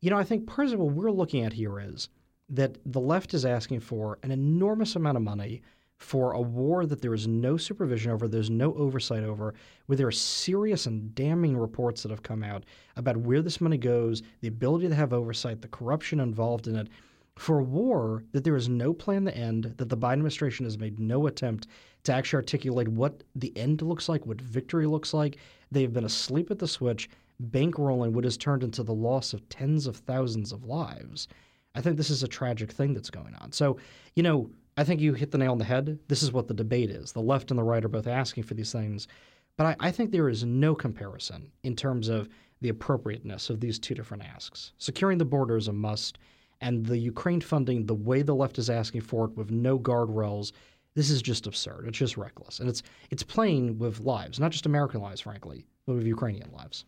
you 0.00 0.10
know, 0.10 0.18
I 0.18 0.24
think 0.24 0.46
part 0.46 0.68
of 0.68 0.78
what 0.78 0.94
we're 0.94 1.10
looking 1.10 1.44
at 1.44 1.52
here 1.52 1.78
is 1.78 2.08
that 2.48 2.78
the 2.86 3.00
left 3.00 3.34
is 3.34 3.44
asking 3.44 3.80
for 3.80 4.18
an 4.22 4.30
enormous 4.30 4.96
amount 4.96 5.16
of 5.16 5.22
money 5.22 5.62
for 5.98 6.32
a 6.32 6.40
war 6.40 6.86
that 6.86 7.02
there 7.02 7.12
is 7.12 7.28
no 7.28 7.58
supervision 7.58 8.10
over, 8.10 8.26
there's 8.26 8.48
no 8.48 8.72
oversight 8.74 9.22
over, 9.22 9.54
where 9.86 9.96
there 9.96 10.06
are 10.06 10.12
serious 10.12 10.86
and 10.86 11.14
damning 11.14 11.56
reports 11.56 12.02
that 12.02 12.10
have 12.10 12.22
come 12.22 12.42
out 12.42 12.64
about 12.96 13.18
where 13.18 13.42
this 13.42 13.60
money 13.60 13.76
goes, 13.76 14.22
the 14.40 14.48
ability 14.48 14.88
to 14.88 14.94
have 14.94 15.12
oversight, 15.12 15.60
the 15.60 15.68
corruption 15.68 16.18
involved 16.18 16.66
in 16.66 16.76
it, 16.76 16.88
for 17.36 17.58
a 17.58 17.64
war 17.64 18.24
that 18.32 18.44
there 18.44 18.56
is 18.56 18.68
no 18.68 18.94
plan 18.94 19.26
to 19.26 19.36
end, 19.36 19.74
that 19.76 19.90
the 19.90 19.96
Biden 19.96 20.14
administration 20.14 20.64
has 20.64 20.78
made 20.78 20.98
no 20.98 21.26
attempt 21.26 21.66
to 22.04 22.12
actually 22.14 22.38
articulate 22.38 22.88
what 22.88 23.22
the 23.34 23.56
end 23.56 23.82
looks 23.82 24.08
like, 24.08 24.24
what 24.24 24.40
victory 24.40 24.86
looks 24.86 25.12
like. 25.12 25.36
They 25.70 25.82
have 25.82 25.92
been 25.92 26.04
asleep 26.04 26.50
at 26.50 26.58
the 26.58 26.66
switch 26.66 27.10
bankrolling 27.40 28.12
what 28.12 28.24
has 28.24 28.36
turned 28.36 28.62
into 28.62 28.82
the 28.82 28.94
loss 28.94 29.32
of 29.32 29.48
tens 29.48 29.86
of 29.86 29.96
thousands 29.96 30.52
of 30.52 30.64
lives. 30.64 31.28
I 31.74 31.80
think 31.80 31.96
this 31.96 32.10
is 32.10 32.22
a 32.22 32.28
tragic 32.28 32.72
thing 32.72 32.94
that's 32.94 33.10
going 33.10 33.34
on. 33.36 33.52
So, 33.52 33.78
you 34.16 34.22
know, 34.22 34.50
I 34.76 34.84
think 34.84 35.00
you 35.00 35.14
hit 35.14 35.30
the 35.30 35.38
nail 35.38 35.52
on 35.52 35.58
the 35.58 35.64
head. 35.64 35.98
This 36.08 36.22
is 36.22 36.32
what 36.32 36.48
the 36.48 36.54
debate 36.54 36.90
is. 36.90 37.12
The 37.12 37.20
left 37.20 37.50
and 37.50 37.58
the 37.58 37.64
right 37.64 37.84
are 37.84 37.88
both 37.88 38.06
asking 38.06 38.44
for 38.44 38.54
these 38.54 38.72
things. 38.72 39.08
But 39.56 39.66
I, 39.66 39.88
I 39.88 39.90
think 39.90 40.10
there 40.10 40.28
is 40.28 40.44
no 40.44 40.74
comparison 40.74 41.50
in 41.62 41.76
terms 41.76 42.08
of 42.08 42.28
the 42.60 42.70
appropriateness 42.70 43.50
of 43.50 43.60
these 43.60 43.78
two 43.78 43.94
different 43.94 44.24
asks. 44.24 44.72
Securing 44.78 45.18
the 45.18 45.24
border 45.24 45.56
is 45.56 45.68
a 45.68 45.72
must, 45.72 46.18
and 46.60 46.84
the 46.84 46.98
Ukraine 46.98 47.40
funding, 47.40 47.86
the 47.86 47.94
way 47.94 48.22
the 48.22 48.34
left 48.34 48.58
is 48.58 48.70
asking 48.70 49.00
for 49.02 49.26
it 49.26 49.36
with 49.36 49.50
no 49.50 49.78
guardrails, 49.78 50.52
this 50.94 51.10
is 51.10 51.22
just 51.22 51.46
absurd. 51.46 51.86
It's 51.86 51.98
just 51.98 52.16
reckless. 52.16 52.60
And 52.60 52.68
it's 52.68 52.82
it's 53.10 53.22
playing 53.22 53.78
with 53.78 54.00
lives, 54.00 54.40
not 54.40 54.50
just 54.50 54.66
American 54.66 55.00
lives, 55.00 55.20
frankly, 55.20 55.66
but 55.86 55.94
with 55.94 56.06
Ukrainian 56.06 56.50
lives. 56.52 56.84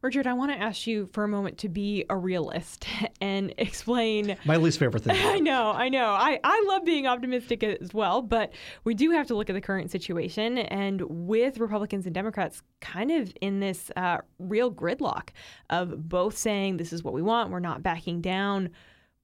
Richard, 0.00 0.26
I 0.26 0.32
want 0.32 0.52
to 0.52 0.58
ask 0.58 0.86
you 0.86 1.06
for 1.06 1.24
a 1.24 1.28
moment 1.28 1.58
to 1.58 1.68
be 1.68 2.04
a 2.08 2.16
realist 2.16 2.86
and 3.20 3.52
explain. 3.58 4.36
My 4.44 4.56
least 4.56 4.78
favorite 4.78 5.04
thing. 5.04 5.16
I 5.24 5.40
know, 5.40 5.72
I 5.72 5.88
know. 5.88 6.10
I, 6.10 6.38
I 6.44 6.64
love 6.68 6.84
being 6.84 7.06
optimistic 7.06 7.62
as 7.62 7.92
well, 7.92 8.22
but 8.22 8.52
we 8.84 8.94
do 8.94 9.10
have 9.10 9.26
to 9.28 9.34
look 9.34 9.50
at 9.50 9.54
the 9.54 9.60
current 9.60 9.90
situation. 9.90 10.58
And 10.58 11.02
with 11.02 11.58
Republicans 11.58 12.06
and 12.06 12.14
Democrats 12.14 12.62
kind 12.80 13.10
of 13.10 13.32
in 13.40 13.60
this 13.60 13.90
uh, 13.96 14.18
real 14.38 14.70
gridlock 14.72 15.30
of 15.70 16.08
both 16.08 16.36
saying, 16.36 16.76
this 16.76 16.92
is 16.92 17.02
what 17.02 17.14
we 17.14 17.22
want, 17.22 17.50
we're 17.50 17.58
not 17.58 17.82
backing 17.82 18.20
down. 18.20 18.70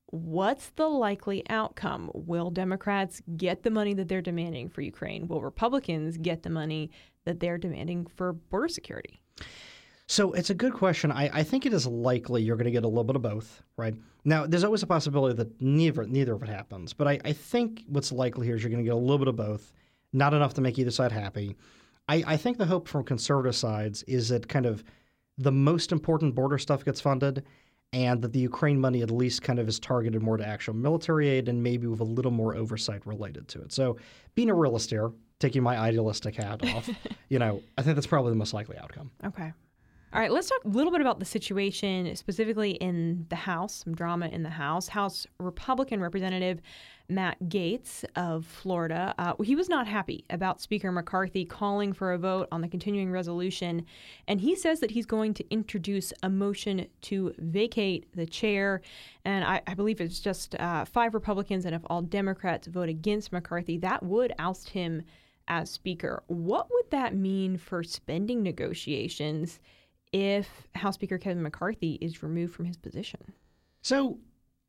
What's 0.07 0.71
the 0.71 0.87
likely 0.87 1.43
outcome? 1.51 2.11
Will 2.15 2.51
Democrats 2.51 3.21
get 3.37 3.63
the 3.63 3.71
money 3.71 3.95
that 3.95 4.09
they're 4.09 4.23
demanding 4.23 4.69
for 4.69 4.81
Ukraine? 4.81 5.27
Will 5.27 5.41
Republicans 5.41 6.19
get 6.19 6.43
the 6.43 6.51
money 6.51 6.91
that 7.25 7.41
they're 7.41 7.59
demanding 7.59 8.07
for 8.07 8.33
border 8.33 8.69
security? 8.69 9.21
So 10.07 10.33
it's 10.33 10.51
a 10.51 10.55
good 10.55 10.75
question. 10.75 11.11
I, 11.11 11.31
I 11.33 11.43
think 11.43 11.65
it 11.65 11.73
is 11.73 11.87
likely 11.87 12.43
you're 12.43 12.57
going 12.57 12.67
to 12.67 12.71
get 12.71 12.85
a 12.85 12.89
little 12.89 13.05
bit 13.05 13.17
of 13.17 13.23
both, 13.23 13.63
right? 13.77 13.95
Now, 14.25 14.47
there's 14.47 14.65
always 14.65 14.83
a 14.83 14.87
possibility 14.87 15.35
that 15.37 15.61
neither 15.63 16.05
neither 16.05 16.35
of 16.35 16.43
it 16.43 16.49
happens, 16.49 16.93
but 16.93 17.09
I, 17.09 17.21
I 17.25 17.33
think 17.33 17.85
what's 17.89 18.13
likely 18.13 18.47
here 18.47 18.57
is 18.57 18.63
you're 18.63 18.71
going 18.71 18.85
to 18.85 18.89
get 18.89 18.95
a 18.95 18.99
little 18.99 19.19
bit 19.19 19.29
of 19.29 19.37
both, 19.37 19.73
not 20.13 20.35
enough 20.35 20.55
to 20.55 20.61
make 20.61 20.79
either 20.79 20.91
side 20.91 21.13
happy. 21.13 21.57
I, 22.09 22.23
I 22.27 22.37
think 22.37 22.59
the 22.59 22.67
hope 22.67 22.87
from 22.87 23.05
conservative 23.05 23.57
sides 23.57 24.03
is 24.03 24.29
that 24.29 24.49
kind 24.49 24.67
of 24.67 24.85
the 25.39 25.53
most 25.53 25.91
important 25.91 26.35
border 26.35 26.59
stuff 26.59 26.85
gets 26.85 27.01
funded 27.01 27.45
and 27.95 28.21
that 28.23 28.33
the 28.33 28.41
Ukraine 28.41 28.79
money 28.79 29.03
at 29.03 29.11
least 29.11 29.43
kind 29.43 29.59
of 29.59 29.69
is 29.69 29.79
targeted 29.79 30.21
more 30.21 30.37
to 30.37 30.47
actual 30.47 30.75
military 30.75 31.29
aid 31.29 31.49
and 31.49 31.63
maybe 31.63 31.87
with 31.87 32.01
a 32.01 32.05
little 32.05 32.31
more 32.31 32.55
oversight 32.57 33.07
related 33.07 33.49
to 33.49 33.63
it. 33.63 33.73
So 33.73 33.97
being 34.35 34.51
a 34.51 34.55
realist 34.55 34.91
here, 34.91 35.13
taking 35.39 35.63
my 35.63 35.79
idealistic 35.79 36.35
hat 36.35 36.65
off, 36.75 36.91
you 37.29 37.39
know, 37.39 37.63
I 37.79 37.83
think 37.83 37.95
that's 37.95 38.07
probably 38.07 38.33
the 38.33 38.37
most 38.37 38.53
likely 38.53 38.77
outcome. 38.79 39.11
Okay. 39.25 39.53
All 40.15 40.21
right, 40.21 40.31
let's 40.31 40.49
talk 40.49 40.65
a 40.65 40.69
little 40.69 40.93
bit 40.93 41.01
about 41.01 41.19
the 41.19 41.25
situation 41.25 42.15
specifically 42.15 42.71
in 42.75 43.27
the 43.31 43.35
House, 43.35 43.83
some 43.83 43.97
drama 43.97 44.29
in 44.29 44.45
the 44.45 44.49
House. 44.49 44.87
House 44.87 45.27
Republican 45.41 46.01
Representative 46.01 46.61
Matt 47.09 47.37
Gaetz 47.49 48.05
of 48.15 48.47
Florida, 48.47 49.13
uh, 49.19 49.35
he 49.43 49.57
was 49.57 49.69
not 49.69 49.89
happy 49.89 50.25
about 50.31 50.61
Speaker 50.61 50.93
McCarthy 50.93 51.45
calling 51.45 51.93
for 51.93 52.13
a 52.13 52.19
vote 52.19 52.47
on 52.53 52.61
the 52.61 52.69
continuing 52.69 53.11
resolution, 53.11 53.85
and 54.29 54.41
he 54.41 54.55
says 54.55 54.79
that 54.79 54.93
he's 54.93 55.05
going 55.05 55.35
to 55.35 55.45
introduce 55.51 56.13
a 56.23 56.31
motion 56.31 56.87
to 57.01 57.35
vacate 57.39 58.07
the 58.15 58.25
chair. 58.25 58.83
And 59.25 59.45
I, 59.45 59.63
I 59.67 59.75
believe 59.75 60.01
it's 60.01 60.21
just 60.21 60.55
uh, 60.61 60.85
five 60.85 61.15
Republicans, 61.15 61.65
and 61.65 61.75
if 61.75 61.83
all 61.87 62.03
Democrats 62.03 62.69
vote 62.69 62.89
against 62.89 63.33
McCarthy, 63.33 63.79
that 63.79 64.05
would 64.05 64.33
oust 64.39 64.69
him 64.69 65.03
as 65.49 65.71
Speaker. 65.71 66.23
What 66.29 66.69
would 66.71 66.89
that 66.93 67.17
mean 67.17 67.59
for 67.59 67.83
spending 67.83 68.45
negotiations? 68.45 69.59
If 70.15 70.49
House 70.77 70.95
Speaker 70.95 71.19
Kevin 71.19 71.43
McCarthy 71.43 71.99
is 72.01 72.23
removed 72.23 72.55
from 72.55 72.67
his 72.67 72.77
position. 72.77 73.21
So, 73.83 74.19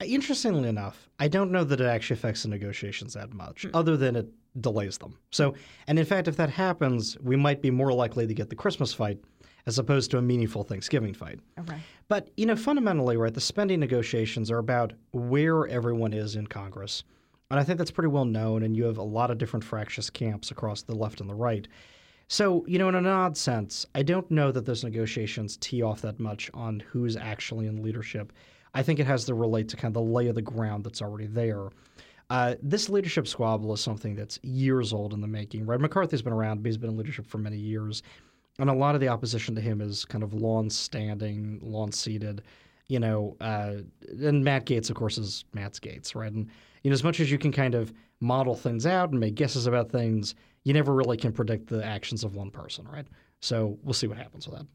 interestingly 0.04 0.68
enough, 0.68 1.08
I 1.20 1.28
don't 1.28 1.52
know 1.52 1.64
that 1.64 1.80
it 1.80 1.86
actually 1.86 2.16
affects 2.16 2.42
the 2.42 2.50
negotiations 2.50 3.14
that 3.14 3.32
much, 3.32 3.64
mm. 3.64 3.70
other 3.76 3.96
than 3.96 4.16
it 4.16 4.28
delays 4.60 4.98
them. 4.98 5.20
So, 5.32 5.54
and 5.86 6.00
in 6.00 6.06
fact, 6.06 6.28
if 6.28 6.36
that 6.38 6.50
happens, 6.50 7.16
we 7.20 7.36
might 7.36 7.62
be 7.62 7.70
more 7.70 7.94
likely 7.94 8.26
to 8.26 8.34
get 8.34 8.50
the 8.50 8.56
Christmas 8.56 8.92
fight 8.92 9.20
as 9.68 9.78
opposed 9.78 10.10
to 10.12 10.18
a 10.18 10.22
meaningful 10.22 10.64
Thanksgiving 10.64 11.14
fight. 11.14 11.40
Okay. 11.60 11.78
But, 12.08 12.32
you 12.38 12.48
know, 12.48 12.56
fundamentally, 12.56 13.16
right, 13.16 13.34
the 13.34 13.40
spending 13.40 13.80
negotiations 13.80 14.50
are 14.50 14.58
about 14.58 14.94
where 15.12 15.68
everyone 15.68 16.14
is 16.14 16.36
in 16.36 16.48
Congress. 16.48 17.04
And 17.52 17.60
I 17.60 17.64
think 17.64 17.78
that's 17.78 17.92
pretty 17.92 18.10
well 18.10 18.26
known, 18.26 18.64
and 18.64 18.76
you 18.76 18.86
have 18.86 18.98
a 18.98 19.04
lot 19.04 19.30
of 19.30 19.38
different 19.38 19.64
fractious 19.64 20.10
camps 20.10 20.50
across 20.50 20.82
the 20.82 20.96
left 20.96 21.22
and 21.22 21.30
the 21.30 21.36
right. 21.36 21.68
So, 22.28 22.66
you 22.68 22.80
know, 22.80 22.90
in 22.90 22.96
an 22.96 23.06
odd 23.06 23.38
sense, 23.38 23.86
I 23.94 24.02
don't 24.02 24.30
know 24.32 24.52
that 24.52 24.66
those 24.66 24.84
negotiations 24.84 25.58
tee 25.58 25.84
off 25.84 26.02
that 26.02 26.20
much 26.20 26.50
on 26.54 26.80
who's 26.80 27.16
actually 27.16 27.68
in 27.68 27.84
leadership. 27.84 28.34
I 28.74 28.82
think 28.82 29.00
it 29.00 29.06
has 29.06 29.26
to 29.26 29.36
relate 29.36 29.70
to 29.70 29.78
kind 29.78 29.96
of 29.96 30.04
the 30.04 30.12
lay 30.12 30.28
of 30.28 30.36
the 30.36 30.42
ground 30.42 30.84
that's 30.84 31.02
already 31.02 31.28
there. 31.28 31.70
Uh, 32.30 32.56
this 32.62 32.90
leadership 32.90 33.28
squabble 33.28 33.72
is 33.74 33.82
something 33.82 34.16
that's 34.16 34.40
years 34.42 34.92
old 34.92 35.14
in 35.14 35.22
the 35.22 35.28
making. 35.28 35.66
Right, 35.66 35.80
McCarthy's 35.80 36.24
been 36.24 36.34
around, 36.34 36.64
but 36.64 36.68
he's 36.68 36.78
been 36.78 36.90
in 36.90 36.98
leadership 36.98 37.28
for 37.28 37.38
many 37.38 37.58
years, 37.58 38.02
and 38.58 38.70
a 38.70 38.74
lot 38.74 38.96
of 38.96 39.02
the 39.02 39.08
opposition 39.08 39.54
to 39.56 39.62
him 39.62 39.80
is 39.80 40.06
kind 40.06 40.24
of 40.24 40.34
long-standing, 40.34 41.60
long-seated. 41.62 42.42
You 42.88 43.00
know, 43.00 43.36
uh, 43.42 43.78
and 44.10 44.44
Matt 44.44 44.66
Gaetz, 44.66 44.90
of 44.90 44.96
course, 44.96 45.18
is 45.18 45.46
Matt's 45.54 45.80
Gaetz, 45.80 46.16
right? 46.16 46.32
And 46.32 46.50
you 46.84 46.90
know, 46.90 46.94
as 46.94 47.04
much 47.04 47.20
as 47.20 47.32
you 47.32 47.38
can 47.38 47.52
kind 47.52 47.76
of 47.76 47.94
model 48.20 48.56
things 48.56 48.86
out 48.86 49.12
and 49.12 49.20
make 49.20 49.36
guesses 49.36 49.68
about 49.68 49.92
things, 49.92 50.36
you 50.66 50.74
never 50.74 50.94
really 50.94 51.16
can 51.16 51.32
predict 51.32 51.68
the 51.68 51.86
actions 51.86 52.26
of 52.26 52.36
one 52.36 52.52
person, 52.52 52.86
right? 52.92 53.06
So 53.40 53.78
we'll 53.84 53.94
see 53.94 54.08
what 54.08 54.18
happens 54.18 54.48
with 54.48 54.58
that. 54.58 54.68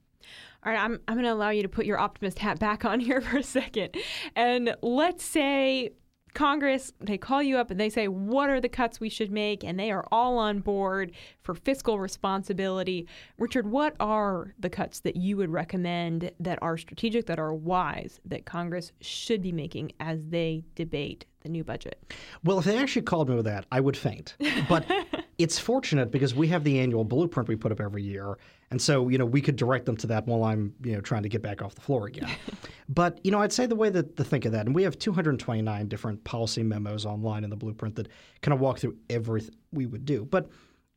All 0.65 0.73
right, 0.73 0.83
I'm, 0.83 1.01
I'm 1.09 1.17
going 1.17 1.25
to 1.25 1.33
allow 1.33 1.51
you 1.51 1.63
to 1.63 1.69
put 1.69 1.85
your 1.85 1.99
optimist 1.99 2.39
hat 2.39 2.59
back 2.59 2.85
on 2.85 3.01
here 3.01 3.21
for 3.21 3.39
a 3.39 3.43
second. 3.43 3.97
And 4.35 4.75
let's 4.83 5.25
say 5.25 5.91
Congress, 6.33 6.93
they 7.01 7.19
call 7.19 7.43
you 7.43 7.57
up 7.57 7.73
and 7.73 7.81
they 7.81 7.91
say, 7.91 8.07
What 8.07 8.51
are 8.51 8.61
the 8.61 8.69
cuts 8.69 9.01
we 9.01 9.09
should 9.09 9.33
make? 9.33 9.65
And 9.65 9.79
they 9.79 9.91
are 9.91 10.07
all 10.13 10.39
on 10.39 10.61
board 10.61 11.13
for 11.43 11.55
fiscal 11.55 11.99
responsibility. 11.99 13.09
Richard, 13.39 13.67
what 13.67 13.97
are 13.99 14.55
the 14.59 14.71
cuts 14.71 15.01
that 15.01 15.17
you 15.17 15.37
would 15.37 15.51
recommend 15.51 16.31
that 16.39 16.59
are 16.63 16.79
strategic, 16.79 17.27
that 17.27 17.41
are 17.41 17.53
wise, 17.53 18.21
that 18.25 18.47
Congress 18.47 18.93
should 19.01 19.43
be 19.43 19.51
making 19.51 19.93
as 19.99 20.27
they 20.29 20.65
debate 20.77 21.25
the 21.41 21.49
new 21.49 21.65
budget? 21.65 22.13
Well, 22.45 22.59
if 22.59 22.65
they 22.65 22.79
actually 22.79 23.03
called 23.03 23.29
me 23.29 23.35
with 23.35 23.47
that, 23.47 23.67
I 23.73 23.81
would 23.81 23.97
faint. 23.97 24.37
But 24.69 24.87
it's 25.39 25.59
fortunate 25.59 26.11
because 26.11 26.35
we 26.35 26.49
have 26.49 26.65
the 26.65 26.79
annual 26.79 27.05
blueprint 27.05 27.49
we 27.49 27.57
put 27.57 27.73
up 27.73 27.81
every 27.81 28.03
year. 28.03 28.39
And 28.71 28.81
so, 28.81 29.09
you 29.09 29.19
know, 29.19 29.25
we 29.25 29.41
could 29.41 29.57
direct 29.57 29.87
them 29.87 29.97
to 29.99 30.07
that 30.09 30.27
while 30.27 30.45
I'm, 30.45 30.75
you 30.85 30.93
know, 30.93 31.01
trying 31.01 31.23
to 31.23 31.29
get 31.29 31.43
back 31.43 31.63
off 31.63 31.75
the 31.75 31.81
floor 31.81 32.07
again. 32.07 32.31
but, 32.89 33.19
you 33.25 33.31
know, 33.31 33.41
I'd 33.41 33.53
say 33.53 33.67
the 33.67 33.75
way 33.75 33.91
that 33.91 34.17
to 34.17 34.25
think 34.25 34.45
of 34.45 34.53
that, 34.53 34.67
and 34.67 34.75
we 34.75 34.83
have 34.83 34.99
229 34.99 35.89
different 35.89 36.23
policy 36.25 36.63
memos 36.63 37.07
online 37.07 37.45
in 37.45 37.51
the 37.51 37.57
blueprint 37.57 37.97
that 37.97 38.09
kind 38.43 38.53
of 38.53 38.61
walk 38.61 38.79
through 38.79 38.97
everything 39.09 39.55
we 39.73 39.87
would 39.87 40.05
do. 40.05 40.25
But, 40.25 40.49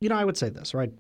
you 0.02 0.10
know, 0.10 0.16
I 0.16 0.26
would 0.26 0.38
say 0.38 0.50
this, 0.50 0.74
right? 0.74 0.92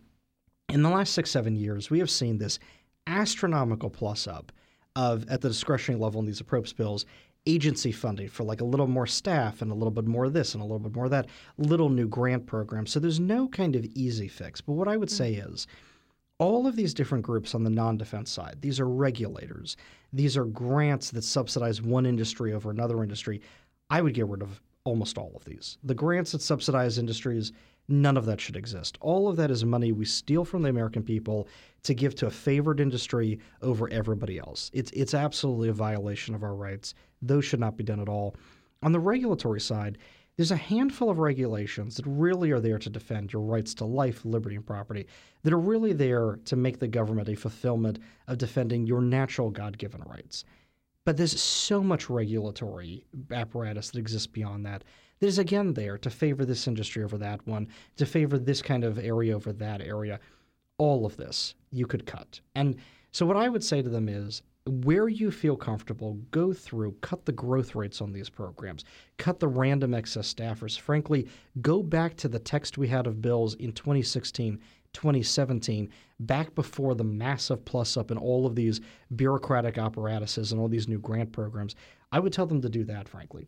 In 0.69 0.81
the 0.81 0.89
last 0.89 1.13
six, 1.13 1.29
seven 1.29 1.55
years, 1.55 1.89
we 1.89 1.99
have 1.99 2.09
seen 2.09 2.37
this 2.37 2.59
astronomical 3.07 3.89
plus 3.89 4.27
up 4.27 4.51
of 4.95 5.27
at 5.29 5.41
the 5.41 5.49
discretionary 5.49 6.01
level 6.01 6.19
in 6.19 6.25
these 6.25 6.39
appropriates 6.39 6.73
bills 6.73 7.05
agency 7.45 7.91
funding 7.91 8.29
for 8.29 8.43
like 8.43 8.61
a 8.61 8.65
little 8.65 8.87
more 8.87 9.07
staff 9.07 9.61
and 9.61 9.71
a 9.71 9.75
little 9.75 9.91
bit 9.91 10.05
more 10.05 10.25
of 10.25 10.33
this 10.33 10.53
and 10.53 10.61
a 10.61 10.65
little 10.65 10.79
bit 10.79 10.95
more 10.95 11.05
of 11.05 11.11
that, 11.11 11.27
little 11.57 11.89
new 11.89 12.07
grant 12.07 12.45
program. 12.45 12.85
So 12.85 12.99
there's 12.99 13.19
no 13.19 13.47
kind 13.47 13.75
of 13.75 13.85
easy 13.95 14.27
fix. 14.27 14.61
But 14.61 14.73
what 14.73 14.87
I 14.87 14.97
would 14.97 15.11
say 15.11 15.35
mm-hmm. 15.35 15.53
is 15.53 15.67
all 16.39 16.67
of 16.67 16.75
these 16.75 16.93
different 16.93 17.23
groups 17.23 17.53
on 17.53 17.63
the 17.63 17.69
non 17.69 17.97
defense 17.97 18.31
side, 18.31 18.57
these 18.61 18.79
are 18.79 18.87
regulators, 18.87 19.77
these 20.11 20.37
are 20.37 20.45
grants 20.45 21.11
that 21.11 21.23
subsidize 21.23 21.81
one 21.81 22.05
industry 22.05 22.53
over 22.53 22.71
another 22.71 23.03
industry. 23.03 23.41
I 23.89 24.01
would 24.01 24.13
get 24.13 24.27
rid 24.27 24.41
of 24.41 24.61
almost 24.85 25.17
all 25.17 25.31
of 25.35 25.45
these. 25.45 25.77
The 25.83 25.95
grants 25.95 26.33
that 26.33 26.41
subsidize 26.41 26.97
industries, 26.97 27.51
none 27.87 28.17
of 28.17 28.25
that 28.25 28.41
should 28.41 28.55
exist. 28.55 28.97
All 29.01 29.27
of 29.27 29.37
that 29.37 29.51
is 29.51 29.63
money 29.63 29.91
we 29.91 30.05
steal 30.05 30.43
from 30.43 30.61
the 30.61 30.69
American 30.69 31.03
people 31.03 31.47
to 31.83 31.93
give 31.93 32.15
to 32.15 32.27
a 32.27 32.31
favored 32.31 32.79
industry 32.79 33.39
over 33.61 33.89
everybody 33.89 34.39
else. 34.39 34.69
It's 34.73 34.91
it's 34.91 35.13
absolutely 35.13 35.69
a 35.69 35.73
violation 35.73 36.35
of 36.35 36.43
our 36.43 36.55
rights. 36.55 36.95
Those 37.21 37.45
should 37.45 37.59
not 37.59 37.77
be 37.77 37.83
done 37.83 37.99
at 37.99 38.09
all. 38.09 38.35
On 38.81 38.91
the 38.91 38.99
regulatory 38.99 39.61
side, 39.61 39.97
there's 40.35 40.51
a 40.51 40.57
handful 40.57 41.09
of 41.09 41.19
regulations 41.19 41.95
that 41.95 42.07
really 42.07 42.51
are 42.51 42.59
there 42.59 42.79
to 42.79 42.89
defend 42.89 43.31
your 43.31 43.43
rights 43.43 43.73
to 43.75 43.85
life, 43.85 44.25
liberty, 44.25 44.55
and 44.55 44.65
property, 44.65 45.05
that 45.43 45.53
are 45.53 45.59
really 45.59 45.93
there 45.93 46.39
to 46.45 46.55
make 46.55 46.79
the 46.79 46.87
government 46.87 47.29
a 47.29 47.35
fulfillment 47.35 47.99
of 48.27 48.39
defending 48.39 48.87
your 48.87 48.99
natural 48.99 49.51
God 49.51 49.77
given 49.77 50.01
rights. 50.01 50.43
But 51.05 51.17
there's 51.17 51.39
so 51.39 51.83
much 51.83 52.09
regulatory 52.09 53.05
apparatus 53.31 53.91
that 53.91 53.99
exists 53.99 54.27
beyond 54.27 54.65
that 54.65 54.83
that 55.19 55.27
is 55.27 55.39
again 55.39 55.73
there 55.73 55.97
to 55.97 56.09
favor 56.09 56.45
this 56.45 56.67
industry 56.67 57.03
over 57.03 57.17
that 57.17 57.45
one, 57.47 57.67
to 57.97 58.05
favor 58.05 58.37
this 58.37 58.61
kind 58.61 58.83
of 58.83 58.99
area 58.99 59.35
over 59.35 59.53
that 59.53 59.81
area. 59.81 60.19
All 60.77 61.05
of 61.05 61.17
this 61.17 61.55
you 61.71 61.85
could 61.85 62.05
cut. 62.05 62.39
And 62.55 62.75
so, 63.11 63.25
what 63.25 63.37
I 63.37 63.47
would 63.47 63.63
say 63.63 63.81
to 63.81 63.89
them 63.89 64.09
is 64.09 64.41
where 64.65 65.09
you 65.09 65.29
feel 65.29 65.57
comfortable, 65.57 66.15
go 66.31 66.53
through, 66.53 66.95
cut 67.01 67.25
the 67.25 67.31
growth 67.31 67.75
rates 67.75 68.01
on 68.01 68.13
these 68.13 68.29
programs, 68.29 68.85
cut 69.17 69.39
the 69.39 69.47
random 69.47 69.93
excess 69.93 70.33
staffers. 70.33 70.79
Frankly, 70.79 71.27
go 71.61 71.83
back 71.83 72.15
to 72.17 72.27
the 72.29 72.39
text 72.39 72.77
we 72.77 72.87
had 72.87 73.05
of 73.05 73.21
bills 73.21 73.55
in 73.55 73.73
2016, 73.73 74.59
2017, 74.93 75.89
back 76.19 76.55
before 76.55 76.95
the 76.95 77.03
massive 77.03 77.63
plus 77.65 77.97
up 77.97 78.11
in 78.11 78.17
all 78.17 78.45
of 78.45 78.55
these 78.55 78.81
bureaucratic 79.15 79.77
apparatuses 79.77 80.51
and 80.51 80.61
all 80.61 80.67
these 80.67 80.87
new 80.87 80.99
grant 80.99 81.31
programs. 81.31 81.75
I 82.11 82.19
would 82.19 82.33
tell 82.33 82.45
them 82.45 82.61
to 82.61 82.69
do 82.69 82.83
that, 82.85 83.09
frankly. 83.09 83.47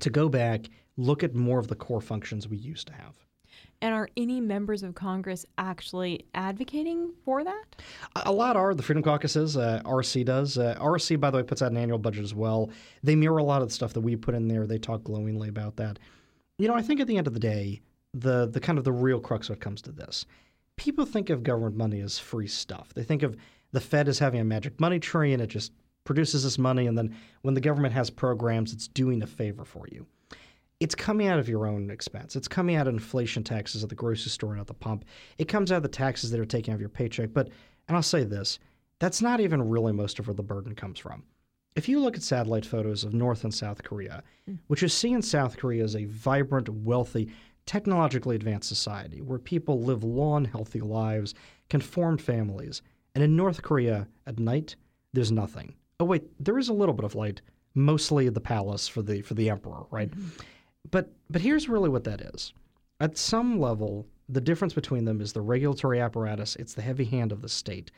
To 0.00 0.10
go 0.10 0.28
back, 0.28 0.68
look 0.96 1.24
at 1.24 1.34
more 1.34 1.58
of 1.58 1.68
the 1.68 1.74
core 1.74 2.00
functions 2.00 2.46
we 2.46 2.58
used 2.58 2.86
to 2.88 2.92
have. 2.92 3.16
And 3.80 3.94
are 3.94 4.08
any 4.16 4.40
members 4.40 4.82
of 4.82 4.94
Congress 4.94 5.44
actually 5.58 6.26
advocating 6.34 7.12
for 7.24 7.44
that? 7.44 7.64
A 8.24 8.32
lot 8.32 8.56
are. 8.56 8.74
The 8.74 8.82
Freedom 8.82 9.02
Caucuses, 9.02 9.56
uh, 9.56 9.82
RC 9.84 10.24
does. 10.24 10.56
Uh, 10.58 10.76
RC, 10.80 11.20
by 11.20 11.30
the 11.30 11.38
way, 11.38 11.42
puts 11.42 11.62
out 11.62 11.70
an 11.70 11.76
annual 11.76 11.98
budget 11.98 12.24
as 12.24 12.34
well. 12.34 12.70
They 13.02 13.16
mirror 13.16 13.38
a 13.38 13.44
lot 13.44 13.62
of 13.62 13.68
the 13.68 13.74
stuff 13.74 13.92
that 13.92 14.00
we 14.00 14.16
put 14.16 14.34
in 14.34 14.48
there. 14.48 14.66
They 14.66 14.78
talk 14.78 15.04
glowingly 15.04 15.48
about 15.48 15.76
that. 15.76 15.98
You 16.58 16.68
know, 16.68 16.74
I 16.74 16.82
think 16.82 17.00
at 17.00 17.06
the 17.06 17.18
end 17.18 17.26
of 17.26 17.34
the 17.34 17.40
day, 17.40 17.80
the 18.14 18.46
the 18.46 18.60
kind 18.60 18.78
of 18.78 18.84
the 18.84 18.92
real 18.92 19.20
crux 19.20 19.48
when 19.48 19.56
it 19.56 19.60
comes 19.60 19.82
to 19.82 19.92
this, 19.92 20.24
people 20.76 21.06
think 21.06 21.30
of 21.30 21.42
government 21.42 21.76
money 21.76 22.00
as 22.00 22.18
free 22.18 22.46
stuff. 22.46 22.92
They 22.94 23.02
think 23.02 23.22
of 23.22 23.36
the 23.72 23.80
Fed 23.80 24.08
as 24.08 24.18
having 24.18 24.40
a 24.40 24.44
magic 24.44 24.78
money 24.80 25.00
tree 25.00 25.32
and 25.32 25.42
it 25.42 25.48
just 25.48 25.72
produces 26.04 26.44
this 26.44 26.56
money, 26.56 26.86
and 26.86 26.96
then 26.96 27.16
when 27.42 27.54
the 27.54 27.60
government 27.60 27.92
has 27.92 28.10
programs, 28.10 28.72
it's 28.72 28.86
doing 28.86 29.22
a 29.22 29.26
favor 29.26 29.64
for 29.64 29.88
you 29.90 30.06
it's 30.80 30.94
coming 30.94 31.26
out 31.26 31.38
of 31.38 31.48
your 31.48 31.66
own 31.66 31.90
expense. 31.90 32.36
It's 32.36 32.48
coming 32.48 32.76
out 32.76 32.86
of 32.86 32.94
inflation 32.94 33.42
taxes 33.42 33.82
at 33.82 33.88
the 33.88 33.94
grocery 33.94 34.30
store 34.30 34.52
and 34.52 34.60
at 34.60 34.66
the 34.66 34.74
pump. 34.74 35.04
It 35.38 35.48
comes 35.48 35.72
out 35.72 35.78
of 35.78 35.82
the 35.82 35.88
taxes 35.88 36.30
that 36.30 36.40
are 36.40 36.44
taken 36.44 36.72
out 36.72 36.76
of 36.76 36.80
your 36.80 36.90
paycheck. 36.90 37.32
But, 37.32 37.48
and 37.88 37.96
I'll 37.96 38.02
say 38.02 38.24
this, 38.24 38.58
that's 38.98 39.22
not 39.22 39.40
even 39.40 39.68
really 39.68 39.92
most 39.92 40.18
of 40.18 40.28
where 40.28 40.34
the 40.34 40.42
burden 40.42 40.74
comes 40.74 40.98
from. 40.98 41.22
If 41.76 41.88
you 41.88 42.00
look 42.00 42.16
at 42.16 42.22
satellite 42.22 42.64
photos 42.64 43.04
of 43.04 43.14
North 43.14 43.44
and 43.44 43.52
South 43.52 43.82
Korea, 43.82 44.22
mm. 44.48 44.58
what 44.66 44.80
you 44.80 44.88
see 44.88 45.12
in 45.12 45.20
South 45.20 45.58
Korea 45.58 45.84
is 45.84 45.96
a 45.96 46.06
vibrant, 46.06 46.68
wealthy, 46.68 47.30
technologically 47.66 48.36
advanced 48.36 48.68
society 48.68 49.20
where 49.20 49.38
people 49.38 49.82
live 49.82 50.04
long, 50.04 50.44
healthy 50.44 50.80
lives, 50.80 51.34
can 51.68 51.80
form 51.80 52.16
families. 52.16 52.82
And 53.14 53.22
in 53.22 53.36
North 53.36 53.62
Korea 53.62 54.08
at 54.26 54.38
night, 54.38 54.76
there's 55.12 55.32
nothing. 55.32 55.74
Oh 55.98 56.04
wait, 56.04 56.24
there 56.42 56.58
is 56.58 56.68
a 56.68 56.74
little 56.74 56.94
bit 56.94 57.04
of 57.04 57.14
light, 57.14 57.40
mostly 57.74 58.28
the 58.28 58.40
palace 58.40 58.86
for 58.86 59.02
the 59.02 59.22
for 59.22 59.34
the 59.34 59.50
emperor, 59.50 59.84
right? 59.90 60.10
Mm-hmm. 60.10 60.42
But 60.90 61.10
but 61.30 61.40
here's 61.40 61.68
really 61.68 61.88
what 61.88 62.04
that 62.04 62.20
is. 62.20 62.52
At 63.00 63.18
some 63.18 63.60
level, 63.60 64.06
the 64.28 64.40
difference 64.40 64.74
between 64.74 65.04
them 65.04 65.20
is 65.20 65.32
the 65.32 65.40
regulatory 65.40 66.00
apparatus, 66.00 66.56
it's 66.56 66.74
the 66.74 66.82
heavy 66.82 67.04
hand 67.04 67.32
of 67.32 67.42
the 67.42 67.48
state, 67.48 67.90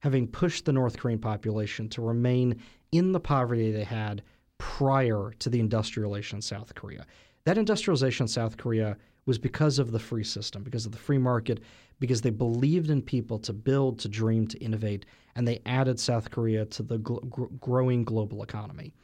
having 0.00 0.26
pushed 0.26 0.64
the 0.64 0.72
North 0.72 0.98
Korean 0.98 1.18
population 1.18 1.88
to 1.90 2.02
remain 2.02 2.60
in 2.92 3.12
the 3.12 3.20
poverty 3.20 3.70
they 3.70 3.84
had 3.84 4.22
prior 4.58 5.32
to 5.38 5.50
the 5.50 5.60
industrialization 5.60 6.38
in 6.38 6.42
South 6.42 6.74
Korea. 6.74 7.06
That 7.44 7.58
industrialization 7.58 8.24
in 8.24 8.28
South 8.28 8.56
Korea 8.56 8.96
was 9.26 9.38
because 9.38 9.78
of 9.78 9.90
the 9.92 9.98
free 9.98 10.24
system, 10.24 10.62
because 10.62 10.86
of 10.86 10.92
the 10.92 10.98
free 10.98 11.18
market, 11.18 11.60
because 11.98 12.20
they 12.20 12.30
believed 12.30 12.90
in 12.90 13.02
people 13.02 13.38
to 13.40 13.52
build, 13.52 13.98
to 13.98 14.08
dream, 14.08 14.46
to 14.46 14.58
innovate, 14.58 15.04
and 15.34 15.46
they 15.46 15.60
added 15.66 15.98
South 15.98 16.30
Korea 16.30 16.64
to 16.66 16.82
the 16.82 16.98
gl- 16.98 17.28
gr- 17.28 17.46
growing 17.60 18.04
global 18.04 18.42
economy. 18.42 18.94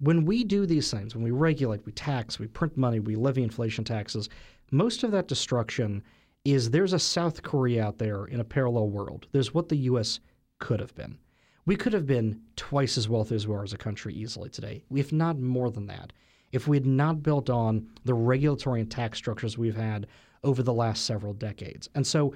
When 0.00 0.24
we 0.24 0.44
do 0.44 0.66
these 0.66 0.90
things, 0.90 1.14
when 1.14 1.24
we 1.24 1.30
regulate, 1.30 1.84
we 1.84 1.92
tax, 1.92 2.38
we 2.38 2.46
print 2.46 2.76
money, 2.76 3.00
we 3.00 3.16
levy 3.16 3.42
inflation 3.42 3.84
taxes, 3.84 4.28
most 4.70 5.02
of 5.02 5.10
that 5.12 5.28
destruction 5.28 6.02
is 6.44 6.70
there's 6.70 6.92
a 6.92 6.98
South 6.98 7.42
Korea 7.42 7.84
out 7.84 7.98
there 7.98 8.26
in 8.26 8.40
a 8.40 8.44
parallel 8.44 8.90
world. 8.90 9.26
There's 9.32 9.54
what 9.54 9.68
the 9.68 9.76
U.S. 9.76 10.20
could 10.58 10.80
have 10.80 10.94
been. 10.94 11.18
We 11.66 11.76
could 11.76 11.92
have 11.92 12.06
been 12.06 12.40
twice 12.56 12.96
as 12.96 13.08
wealthy 13.08 13.34
as 13.34 13.46
we 13.46 13.54
are 13.54 13.62
as 13.62 13.72
a 13.72 13.78
country 13.78 14.14
easily 14.14 14.48
today, 14.48 14.84
if 14.94 15.12
not 15.12 15.38
more 15.38 15.70
than 15.70 15.86
that, 15.88 16.12
if 16.52 16.66
we 16.66 16.76
had 16.76 16.86
not 16.86 17.22
built 17.22 17.50
on 17.50 17.88
the 18.04 18.14
regulatory 18.14 18.80
and 18.80 18.90
tax 18.90 19.18
structures 19.18 19.58
we've 19.58 19.76
had 19.76 20.06
over 20.44 20.62
the 20.62 20.72
last 20.72 21.04
several 21.04 21.34
decades. 21.34 21.88
And 21.94 22.06
so 22.06 22.34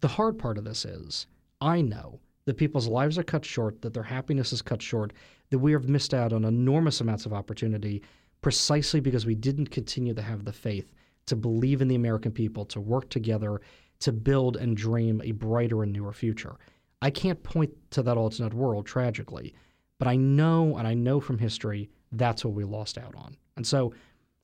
the 0.00 0.08
hard 0.08 0.38
part 0.38 0.58
of 0.58 0.64
this 0.64 0.84
is 0.84 1.26
I 1.60 1.80
know 1.80 2.20
that 2.44 2.56
people's 2.56 2.88
lives 2.88 3.18
are 3.18 3.22
cut 3.22 3.44
short, 3.44 3.82
that 3.82 3.94
their 3.94 4.02
happiness 4.02 4.52
is 4.52 4.62
cut 4.62 4.82
short, 4.82 5.12
that 5.50 5.58
we 5.58 5.72
have 5.72 5.88
missed 5.88 6.14
out 6.14 6.32
on 6.32 6.44
enormous 6.44 7.00
amounts 7.00 7.26
of 7.26 7.32
opportunity 7.32 8.02
precisely 8.40 9.00
because 9.00 9.24
we 9.24 9.34
didn't 9.34 9.70
continue 9.70 10.14
to 10.14 10.22
have 10.22 10.44
the 10.44 10.52
faith 10.52 10.92
to 11.26 11.36
believe 11.36 11.80
in 11.80 11.88
the 11.88 11.94
American 11.94 12.32
people, 12.32 12.64
to 12.64 12.80
work 12.80 13.08
together, 13.08 13.60
to 14.00 14.12
build 14.12 14.56
and 14.56 14.76
dream 14.76 15.20
a 15.22 15.30
brighter 15.30 15.84
and 15.84 15.92
newer 15.92 16.12
future. 16.12 16.56
I 17.00 17.10
can't 17.10 17.40
point 17.42 17.70
to 17.92 18.02
that 18.02 18.16
alternate 18.16 18.54
world, 18.54 18.86
tragically, 18.86 19.54
but 19.98 20.08
I 20.08 20.16
know 20.16 20.76
and 20.76 20.88
I 20.88 20.94
know 20.94 21.20
from 21.20 21.38
history 21.38 21.90
that's 22.10 22.44
what 22.44 22.54
we 22.54 22.64
lost 22.64 22.98
out 22.98 23.14
on. 23.14 23.36
And 23.56 23.66
so, 23.66 23.92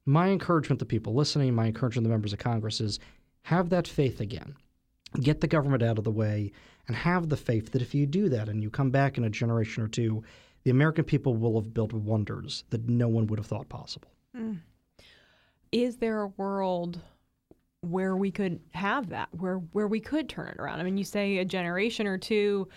my 0.06 0.28
encouragement 0.30 0.78
to 0.80 0.86
people 0.86 1.14
listening, 1.14 1.54
my 1.54 1.66
encouragement 1.66 2.06
to 2.06 2.10
members 2.10 2.32
of 2.32 2.38
Congress 2.38 2.80
is 2.80 2.98
have 3.42 3.68
that 3.70 3.86
faith 3.86 4.20
again. 4.20 4.54
Get 5.20 5.40
the 5.40 5.46
government 5.46 5.82
out 5.82 5.98
of 5.98 6.04
the 6.04 6.10
way 6.10 6.52
and 6.86 6.96
have 6.96 7.28
the 7.28 7.36
faith 7.36 7.72
that 7.72 7.82
if 7.82 7.94
you 7.94 8.06
do 8.06 8.28
that 8.30 8.48
and 8.48 8.62
you 8.62 8.70
come 8.70 8.90
back 8.90 9.18
in 9.18 9.24
a 9.24 9.30
generation 9.30 9.82
or 9.82 9.88
two, 9.88 10.22
the 10.64 10.70
American 10.70 11.04
people 11.04 11.34
will 11.34 11.60
have 11.60 11.72
built 11.72 11.92
wonders 11.92 12.64
that 12.70 12.88
no 12.88 13.08
one 13.08 13.26
would 13.26 13.38
have 13.38 13.46
thought 13.46 13.68
possible. 13.68 14.08
Mm. 14.36 14.58
Is 15.72 15.96
there 15.96 16.22
a 16.22 16.28
world 16.28 17.00
where 17.82 18.16
we 18.16 18.30
could 18.30 18.60
have 18.72 19.10
that, 19.10 19.28
where 19.32 19.58
where 19.72 19.88
we 19.88 20.00
could 20.00 20.28
turn 20.28 20.48
it 20.48 20.56
around? 20.58 20.80
I 20.80 20.82
mean, 20.82 20.98
you 20.98 21.04
say 21.04 21.38
a 21.38 21.44
generation 21.44 22.06
or 22.06 22.18
two. 22.18 22.68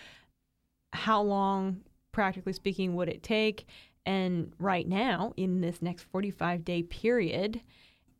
How 0.92 1.22
long, 1.22 1.80
practically 2.12 2.52
speaking, 2.52 2.94
would 2.94 3.08
it 3.08 3.22
take? 3.22 3.66
And 4.04 4.52
right 4.58 4.88
now, 4.88 5.32
in 5.36 5.60
this 5.60 5.80
next 5.80 6.04
45 6.04 6.64
day 6.64 6.82
period, 6.82 7.60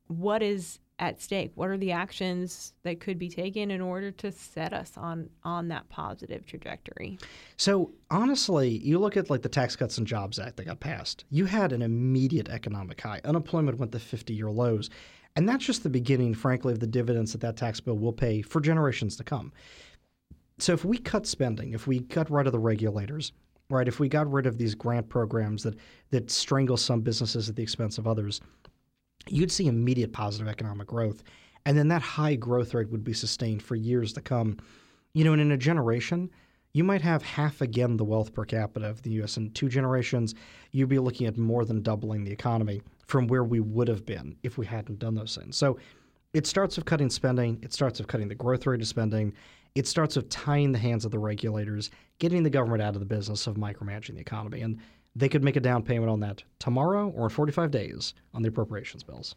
what 0.07 0.43
is 0.43 0.79
at 0.99 1.21
stake? 1.21 1.51
What 1.57 1.69
are 1.69 1.77
the 1.77 1.91
actions 1.91 2.75
that 2.85 3.01
could 3.01 3.19
be 3.19 3.29
taken 3.29 3.73
in 3.73 3.81
order 3.81 4.13
to 4.13 4.31
set 4.31 4.73
us 4.73 4.93
on 4.97 5.29
on 5.43 5.69
that 5.69 5.89
positive 5.89 6.47
trajectory? 6.47 7.19
So 7.57 7.93
honestly, 8.11 8.79
you 8.79 8.99
look 8.99 9.17
at 9.17 9.29
like 9.29 9.43
the 9.43 9.49
Tax 9.49 9.75
Cuts 9.75 9.99
and 9.99 10.07
Jobs 10.07 10.39
Act 10.39 10.57
that 10.59 10.67
got 10.67 10.81
passed. 10.81 11.25
You 11.31 11.47
had 11.47 11.73
an 11.73 11.83
immediate 11.83 12.49
economic 12.49 13.01
high. 13.01 13.21
Unemployment 13.25 13.79
went 13.79 13.93
to 13.93 13.99
50-year 13.99 14.51
lows. 14.51 14.91
And 15.35 15.49
that's 15.49 15.65
just 15.65 15.83
the 15.83 15.91
beginning, 15.91 16.35
frankly, 16.35 16.75
of 16.75 16.81
the 16.81 16.87
dividends 16.87 17.33
that 17.33 17.41
that 17.41 17.57
tax 17.57 17.81
bill 17.81 17.99
will 17.99 18.13
pay 18.13 18.43
for 18.43 18.61
generations 18.61 19.17
to 19.17 19.25
come. 19.25 19.53
So 20.59 20.75
if 20.75 20.85
we 20.85 20.99
cut 20.99 21.27
spending, 21.27 21.73
if 21.73 21.87
we 21.87 22.01
cut 22.01 22.31
right 22.31 22.47
of 22.47 22.53
the 22.53 22.59
regulators, 22.59 23.33
right? 23.73 23.89
If 23.89 23.99
we 23.99 24.09
got 24.09 24.31
rid 24.31 24.47
of 24.47 24.59
these 24.59 24.75
grant 24.75 25.09
programs 25.09 25.63
that 25.63 25.75
that 26.11 26.31
strangle 26.31 26.77
some 26.77 27.01
businesses 27.01 27.49
at 27.49 27.57
the 27.57 27.63
expense 27.63 27.99
of 27.99 28.07
others, 28.07 28.41
you'd 29.29 29.53
see 29.53 29.67
immediate 29.67 30.13
positive 30.13 30.49
economic 30.49 30.87
growth, 30.87 31.23
and 31.67 31.77
then 31.77 31.89
that 31.89 32.03
high 32.03 32.35
growth 32.35 32.75
rate 32.75 32.91
would 32.91 33.05
be 33.05 33.13
sustained 33.13 33.63
for 33.63 33.75
years 33.75 34.13
to 34.13 34.21
come. 34.21 34.59
You 35.15 35.25
know, 35.25 35.33
and 35.33 35.43
in 35.43 35.53
a 35.53 35.57
generation, 35.57 36.31
you 36.75 36.85
might 36.85 37.03
have 37.03 37.23
half 37.23 37.61
again 37.61 37.97
the 37.97 38.05
wealth 38.05 38.33
per 38.33 38.45
capita 38.45 38.89
of 38.89 39.03
the 39.03 39.11
U.S. 39.11 39.37
In 39.37 39.51
two 39.51 39.69
generations, 39.69 40.35
you'd 40.71 40.89
be 40.89 40.99
looking 40.99 41.27
at 41.27 41.37
more 41.37 41.65
than 41.65 41.83
doubling 41.83 42.25
the 42.25 42.33
economy 42.33 42.83
from 43.07 43.27
where 43.27 43.45
we 43.45 43.61
would 43.61 43.89
have 43.89 44.07
been 44.07 44.37
if 44.43 44.57
we 44.57 44.65
hadn't 44.65 44.99
done 44.99 45.15
those 45.15 45.37
things. 45.37 45.57
So 45.57 45.79
it 46.33 46.47
starts 46.47 46.77
with 46.77 46.87
cutting 46.87 47.11
spending, 47.11 47.59
it 47.63 47.75
starts 47.75 47.99
with 47.99 48.09
cutting 48.09 48.29
the 48.29 48.35
growth 48.35 48.67
rate 48.67 48.81
of 48.81 48.87
spending, 48.87 49.35
it 49.75 49.87
starts 49.87 50.17
with 50.17 50.29
tying 50.29 50.73
the 50.73 50.79
hands 50.79 51.05
of 51.05 51.11
the 51.11 51.19
regulators, 51.19 51.91
getting 52.19 52.43
the 52.43 52.51
government 52.51 52.83
out 52.83 52.95
of 52.95 53.01
the 53.01 53.07
business 53.07 53.47
of 53.47 53.57
micromanaging 53.57 54.15
the 54.15 54.21
economy. 54.21 54.61
And 54.61 54.79
they 55.15 55.29
could 55.29 55.45
make 55.45 55.57
a 55.57 55.61
down 55.61 55.83
payment 55.83 56.11
on 56.11 56.21
that 56.21 56.43
tomorrow 56.59 57.09
or 57.11 57.25
in 57.25 57.31
45 57.31 57.71
days 57.71 58.15
on 58.35 58.43
the 58.43 58.49
appropriations 58.49 59.03
bills. 59.03 59.35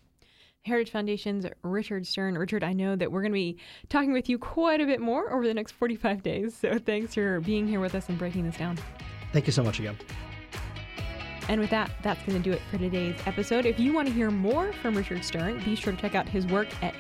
Heritage 0.64 0.92
Foundation's 0.92 1.46
Richard 1.62 2.08
Stern. 2.08 2.38
Richard, 2.38 2.64
I 2.64 2.74
know 2.74 2.96
that 2.96 3.12
we're 3.12 3.22
going 3.22 3.32
to 3.32 3.36
be 3.36 3.58
talking 3.88 4.14
with 4.14 4.28
you 4.28 4.40
quite 4.40 4.82
a 4.82 4.86
bit 4.86 5.00
more 5.00 5.32
over 5.32 5.46
the 5.46 5.54
next 5.54 5.74
45 5.74 6.24
days. 6.24 6.56
So 6.56 6.80
thanks 6.80 7.14
for 7.14 7.40
being 7.42 7.68
here 7.68 7.80
with 7.80 7.94
us 7.94 8.10
and 8.10 8.18
breaking 8.18 8.46
this 8.46 8.58
down. 8.58 8.80
Thank 9.32 9.46
you 9.46 9.54
so 9.54 9.64
much 9.64 9.80
again. 9.80 9.98
And 11.48 11.62
with 11.62 11.70
that, 11.70 11.92
that's 12.02 12.24
going 12.26 12.42
to 12.42 12.50
do 12.50 12.56
it 12.56 12.62
for 12.72 12.80
today's 12.80 13.20
episode. 13.28 13.68
If 13.68 13.80
you 13.80 13.94
want 13.94 14.08
to 14.08 14.14
hear 14.14 14.32
more 14.32 14.74
from 14.74 14.98
Richard 14.98 15.24
Stern, 15.24 15.62
be 15.64 15.76
sure 15.76 15.94
to 15.94 16.02
check 16.02 16.16
out 16.16 16.28
his 16.28 16.48
work 16.48 16.68
at 16.84 16.96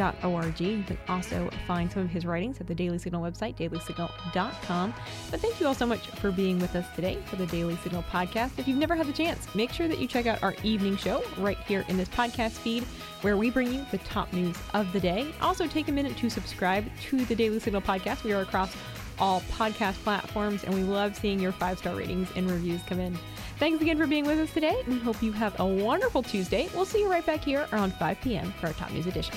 heritage.org. 0.00 0.60
You 0.60 0.82
can 0.82 0.98
also 1.08 1.50
find 1.66 1.90
some 1.90 2.02
of 2.02 2.10
his 2.10 2.24
writings 2.26 2.60
at 2.60 2.66
the 2.66 2.74
Daily 2.74 2.98
Signal 2.98 3.22
website, 3.22 3.56
dailysignal.com. 3.56 4.94
But 5.30 5.40
thank 5.40 5.60
you 5.60 5.66
all 5.66 5.74
so 5.74 5.86
much 5.86 6.06
for 6.06 6.30
being 6.30 6.58
with 6.58 6.74
us 6.74 6.86
today 6.94 7.18
for 7.26 7.36
the 7.36 7.46
Daily 7.46 7.76
Signal 7.76 8.04
podcast. 8.04 8.58
If 8.58 8.66
you've 8.66 8.78
never 8.78 8.94
had 8.94 9.06
the 9.06 9.12
chance, 9.12 9.52
make 9.54 9.72
sure 9.72 9.88
that 9.88 9.98
you 9.98 10.06
check 10.06 10.26
out 10.26 10.42
our 10.42 10.54
evening 10.62 10.96
show 10.96 11.22
right 11.38 11.58
here 11.58 11.84
in 11.88 11.96
this 11.96 12.08
podcast 12.08 12.52
feed 12.52 12.84
where 13.22 13.36
we 13.36 13.50
bring 13.50 13.72
you 13.72 13.84
the 13.90 13.98
top 13.98 14.32
news 14.32 14.56
of 14.74 14.90
the 14.92 15.00
day. 15.00 15.32
Also, 15.42 15.66
take 15.66 15.88
a 15.88 15.92
minute 15.92 16.16
to 16.16 16.30
subscribe 16.30 16.84
to 17.02 17.24
the 17.26 17.34
Daily 17.34 17.60
Signal 17.60 17.82
podcast. 17.82 18.24
We 18.24 18.32
are 18.32 18.42
across 18.42 18.74
all 19.18 19.42
podcast 19.52 19.94
platforms, 20.02 20.64
and 20.64 20.74
we 20.74 20.82
love 20.82 21.14
seeing 21.14 21.38
your 21.38 21.52
five 21.52 21.78
star 21.78 21.94
ratings 21.94 22.28
and 22.36 22.50
reviews 22.50 22.80
come 22.86 23.00
in. 23.00 23.18
Thanks 23.58 23.82
again 23.82 23.98
for 23.98 24.06
being 24.06 24.24
with 24.24 24.38
us 24.38 24.50
today. 24.54 24.82
We 24.88 24.98
hope 24.98 25.22
you 25.22 25.32
have 25.32 25.60
a 25.60 25.66
wonderful 25.66 26.22
Tuesday. 26.22 26.70
We'll 26.74 26.86
see 26.86 27.00
you 27.00 27.10
right 27.10 27.26
back 27.26 27.44
here 27.44 27.66
around 27.74 27.92
5 27.92 28.20
p.m. 28.22 28.54
for 28.58 28.68
our 28.68 28.72
Top 28.72 28.90
News 28.90 29.06
Edition. 29.06 29.36